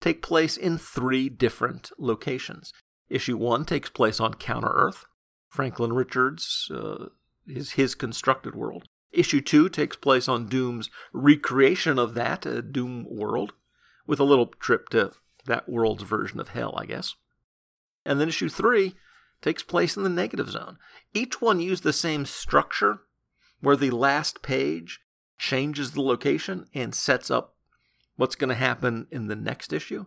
take 0.00 0.22
place 0.22 0.58
in 0.58 0.76
three 0.76 1.30
different 1.30 1.90
locations. 1.98 2.72
Issue 3.08 3.38
1 3.38 3.64
takes 3.64 3.88
place 3.88 4.20
on 4.20 4.34
Counter 4.34 4.72
Earth, 4.74 5.06
Franklin 5.48 5.94
Richards, 5.94 6.70
uh, 6.72 7.06
his, 7.48 7.72
his 7.72 7.94
constructed 7.94 8.54
world. 8.54 8.84
Issue 9.10 9.40
2 9.40 9.70
takes 9.70 9.96
place 9.96 10.28
on 10.28 10.48
Doom's 10.48 10.90
recreation 11.14 11.98
of 11.98 12.12
that 12.14 12.46
uh, 12.46 12.60
Doom 12.60 13.06
world, 13.08 13.54
with 14.06 14.20
a 14.20 14.24
little 14.24 14.46
trip 14.46 14.88
to 14.90 15.12
that 15.46 15.68
world's 15.68 16.02
version 16.02 16.40
of 16.40 16.48
hell, 16.48 16.74
I 16.76 16.86
guess. 16.86 17.14
And 18.04 18.20
then 18.20 18.28
issue 18.28 18.48
3 18.48 18.94
takes 19.42 19.62
place 19.62 19.96
in 19.96 20.02
the 20.02 20.08
negative 20.08 20.50
zone. 20.50 20.78
Each 21.12 21.40
one 21.40 21.60
used 21.60 21.82
the 21.82 21.92
same 21.92 22.24
structure, 22.24 23.00
where 23.60 23.76
the 23.76 23.90
last 23.90 24.42
page 24.42 25.00
changes 25.38 25.92
the 25.92 26.02
location 26.02 26.66
and 26.74 26.94
sets 26.94 27.30
up 27.30 27.56
what's 28.16 28.36
going 28.36 28.48
to 28.48 28.54
happen 28.54 29.06
in 29.10 29.26
the 29.26 29.36
next 29.36 29.72
issue. 29.72 30.06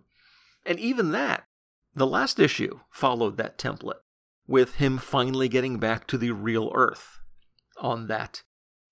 And 0.66 0.80
even 0.80 1.12
that, 1.12 1.46
the 1.94 2.08
last 2.08 2.40
issue 2.40 2.80
followed 2.90 3.38
that 3.38 3.58
template, 3.58 4.00
with 4.48 4.76
him 4.76 4.98
finally 4.98 5.50
getting 5.50 5.80
back 5.80 6.08
to 6.08 6.18
the 6.18 6.32
real 6.32 6.72
Earth 6.74 7.20
on 7.80 8.08
that 8.08 8.44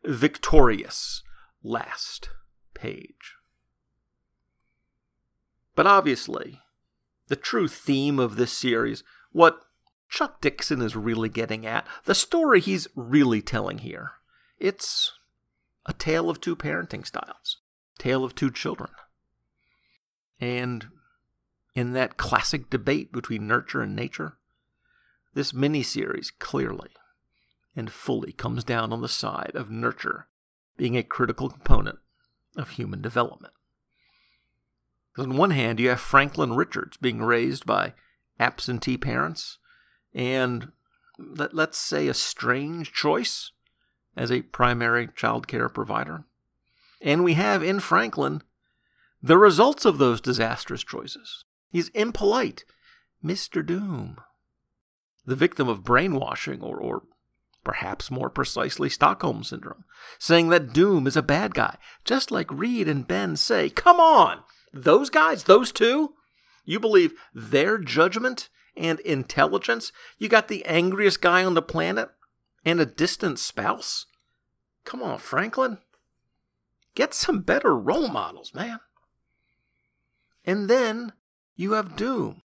victorious 0.04 1.24
last 1.64 2.30
page. 2.74 3.35
But 5.76 5.88
obviously, 5.88 6.62
the 7.28 7.36
true 7.36 7.68
theme 7.68 8.20
of 8.20 8.38
this 8.38 8.54
series, 8.54 9.04
what 9.32 9.60
Chuck 10.10 10.40
Dixon 10.42 10.82
is 10.82 10.96
really 10.96 11.30
getting 11.30 11.66
at, 11.66 11.86
the 12.06 12.16
story 12.16 12.62
he's 12.62 12.88
really 12.96 13.42
telling 13.42 13.80
here, 13.80 14.14
it's 14.58 15.12
a 15.86 15.94
tale 15.94 16.30
of 16.30 16.40
two 16.40 16.56
parenting 16.56 17.06
styles, 17.06 17.58
tale 18.00 18.24
of 18.24 18.36
two 18.36 18.50
children. 18.50 18.90
And 20.40 20.88
in 21.76 21.94
that 21.94 22.18
classic 22.18 22.70
debate 22.70 23.12
between 23.12 23.48
nurture 23.48 23.82
and 23.82 23.96
nature, 23.96 24.38
this 25.34 25.52
miniseries 25.52 26.32
clearly 26.40 26.92
and 27.76 27.92
fully 27.92 28.32
comes 28.32 28.64
down 28.64 28.94
on 28.94 29.02
the 29.02 29.10
side 29.10 29.52
of 29.54 29.70
nurture 29.70 30.28
being 30.78 30.96
a 30.96 31.04
critical 31.04 31.50
component 31.50 32.00
of 32.56 32.72
human 32.72 33.02
development. 33.02 33.54
On 35.18 35.38
one 35.38 35.52
hand, 35.52 35.80
you 35.80 35.90
have 35.90 36.00
Franklin 36.00 36.54
Richards 36.54 36.98
being 36.98 37.22
raised 37.22 37.66
by 37.66 37.94
absentee 38.40 38.98
parents 38.98 39.58
and, 40.14 40.72
let, 41.18 41.54
let's 41.54 41.78
say, 41.78 42.08
a 42.08 42.14
strange 42.14 42.92
choice 42.92 43.52
as 44.18 44.32
a 44.32 44.42
primary 44.42 45.10
child 45.16 45.48
care 45.48 45.70
provider. 45.70 46.26
And 47.02 47.24
we 47.24 47.34
have 47.34 47.64
in 47.64 47.80
Franklin 47.80 48.42
the 49.22 49.38
results 49.38 49.86
of 49.86 49.98
those 49.98 50.22
disastrous 50.22 50.84
choices. 50.84 51.46
He's 51.72 51.90
impolite, 51.90 52.66
Mr. 53.24 53.66
Doom, 53.66 54.18
the 55.26 55.36
victim 55.36 55.68
of 55.68 55.84
brainwashing 55.84 56.62
or, 56.62 56.78
or 56.78 57.04
perhaps 57.64 58.12
more 58.12 58.30
precisely 58.30 58.90
Stockholm 58.90 59.44
Syndrome, 59.44 59.84
saying 60.20 60.50
that 60.50 60.74
Doom 60.74 61.08
is 61.08 61.18
a 61.18 61.24
bad 61.24 61.54
guy, 61.54 61.78
just 62.04 62.32
like 62.32 62.52
Reed 62.52 62.88
and 62.88 63.08
Ben 63.08 63.36
say. 63.36 63.70
Come 63.70 64.00
on! 64.00 64.44
Those 64.76 65.10
guys, 65.10 65.46
those 65.46 65.72
two? 65.72 66.16
You 66.66 66.82
believe 66.82 67.14
their 67.34 67.78
judgment 67.78 68.50
and 68.76 69.00
intelligence? 69.00 69.94
You 70.18 70.28
got 70.28 70.50
the 70.50 70.66
angriest 70.66 71.22
guy 71.22 71.46
on 71.46 71.54
the 71.54 71.62
planet 71.62 72.10
and 72.66 72.82
a 72.82 72.86
distant 72.86 73.40
spouse? 73.40 74.06
Come 74.84 75.02
on, 75.02 75.20
Franklin. 75.20 75.78
Get 76.94 77.14
some 77.14 77.40
better 77.40 77.74
role 77.74 78.10
models, 78.10 78.54
man. 78.54 78.82
And 80.44 80.70
then 80.70 81.14
you 81.56 81.72
have 81.72 81.96
Doom, 81.96 82.42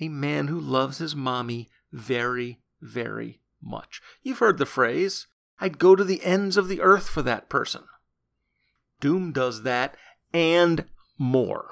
a 0.00 0.08
man 0.08 0.46
who 0.46 0.60
loves 0.60 0.98
his 0.98 1.16
mommy 1.16 1.68
very, 1.90 2.60
very 2.80 3.40
much. 3.60 4.00
You've 4.22 4.38
heard 4.38 4.58
the 4.58 4.66
phrase, 4.66 5.26
I'd 5.58 5.80
go 5.80 5.96
to 5.96 6.04
the 6.04 6.22
ends 6.24 6.56
of 6.56 6.68
the 6.68 6.80
earth 6.80 7.08
for 7.08 7.22
that 7.22 7.48
person. 7.48 7.82
Doom 9.00 9.32
does 9.32 9.64
that 9.64 9.96
and 10.32 10.84
more 11.18 11.68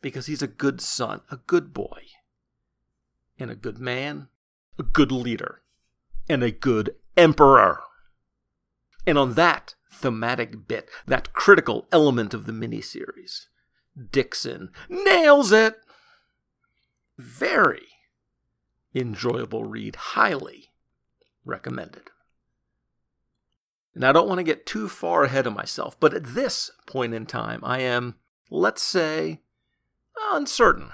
because 0.00 0.26
he's 0.26 0.42
a 0.42 0.48
good 0.48 0.80
son, 0.80 1.20
a 1.30 1.36
good 1.36 1.72
boy, 1.72 2.02
and 3.38 3.50
a 3.50 3.56
good 3.56 3.78
man, 3.78 4.28
a 4.78 4.82
good 4.82 5.10
leader, 5.12 5.62
and 6.28 6.42
a 6.42 6.50
good 6.50 6.94
emperor. 7.16 7.80
And 9.06 9.16
on 9.16 9.34
that 9.34 9.74
thematic 9.90 10.68
bit, 10.68 10.88
that 11.06 11.32
critical 11.32 11.88
element 11.90 12.34
of 12.34 12.46
the 12.46 12.52
miniseries, 12.52 13.46
Dixon 14.10 14.70
nails 14.88 15.52
it. 15.52 15.76
Very 17.16 17.86
enjoyable 18.94 19.64
read, 19.64 19.96
highly 19.96 20.70
recommended. 21.44 22.10
And 23.94 24.04
I 24.04 24.12
don't 24.12 24.28
want 24.28 24.38
to 24.38 24.44
get 24.44 24.66
too 24.66 24.88
far 24.88 25.24
ahead 25.24 25.46
of 25.46 25.54
myself, 25.54 25.98
but 25.98 26.14
at 26.14 26.24
this 26.24 26.70
point 26.86 27.14
in 27.14 27.26
time, 27.26 27.60
I 27.64 27.80
am, 27.80 28.14
let's 28.50 28.82
say, 28.82 29.40
uncertain 30.30 30.90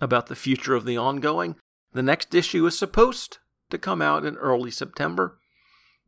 about 0.00 0.26
the 0.26 0.36
future 0.36 0.74
of 0.74 0.84
the 0.84 0.96
ongoing. 0.96 1.56
The 1.92 2.02
next 2.02 2.34
issue 2.34 2.66
is 2.66 2.78
supposed 2.78 3.38
to 3.70 3.78
come 3.78 4.00
out 4.02 4.24
in 4.24 4.36
early 4.36 4.70
September, 4.70 5.38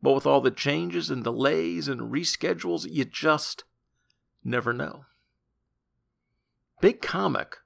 but 0.01 0.13
with 0.13 0.25
all 0.25 0.41
the 0.41 0.51
changes 0.51 1.09
and 1.09 1.23
delays 1.23 1.87
and 1.87 2.11
reschedules, 2.11 2.87
you 2.89 3.05
just 3.05 3.63
never 4.43 4.73
know. 4.73 5.05
Big 6.81 7.01
Comic 7.01 7.57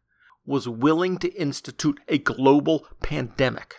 was 0.45 0.67
willing 0.67 1.17
to 1.17 1.33
institute 1.33 1.99
a 2.07 2.17
global 2.17 2.85
pandemic 3.01 3.75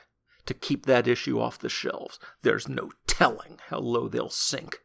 to 0.46 0.55
keep 0.55 0.86
that 0.86 1.07
issue 1.07 1.40
off 1.40 1.59
the 1.59 1.68
shelves. 1.68 2.18
There's 2.42 2.68
no 2.68 2.90
telling 3.07 3.59
how 3.68 3.78
low 3.78 4.09
they'll 4.09 4.30
sink 4.30 4.80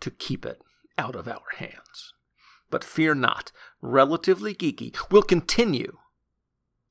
to 0.00 0.10
keep 0.10 0.44
it 0.44 0.60
out 0.98 1.14
of 1.14 1.26
our 1.28 1.42
hands. 1.56 2.12
But 2.70 2.84
fear 2.84 3.14
not, 3.14 3.52
Relatively 3.80 4.54
Geeky 4.54 4.94
will 5.10 5.22
continue 5.22 5.98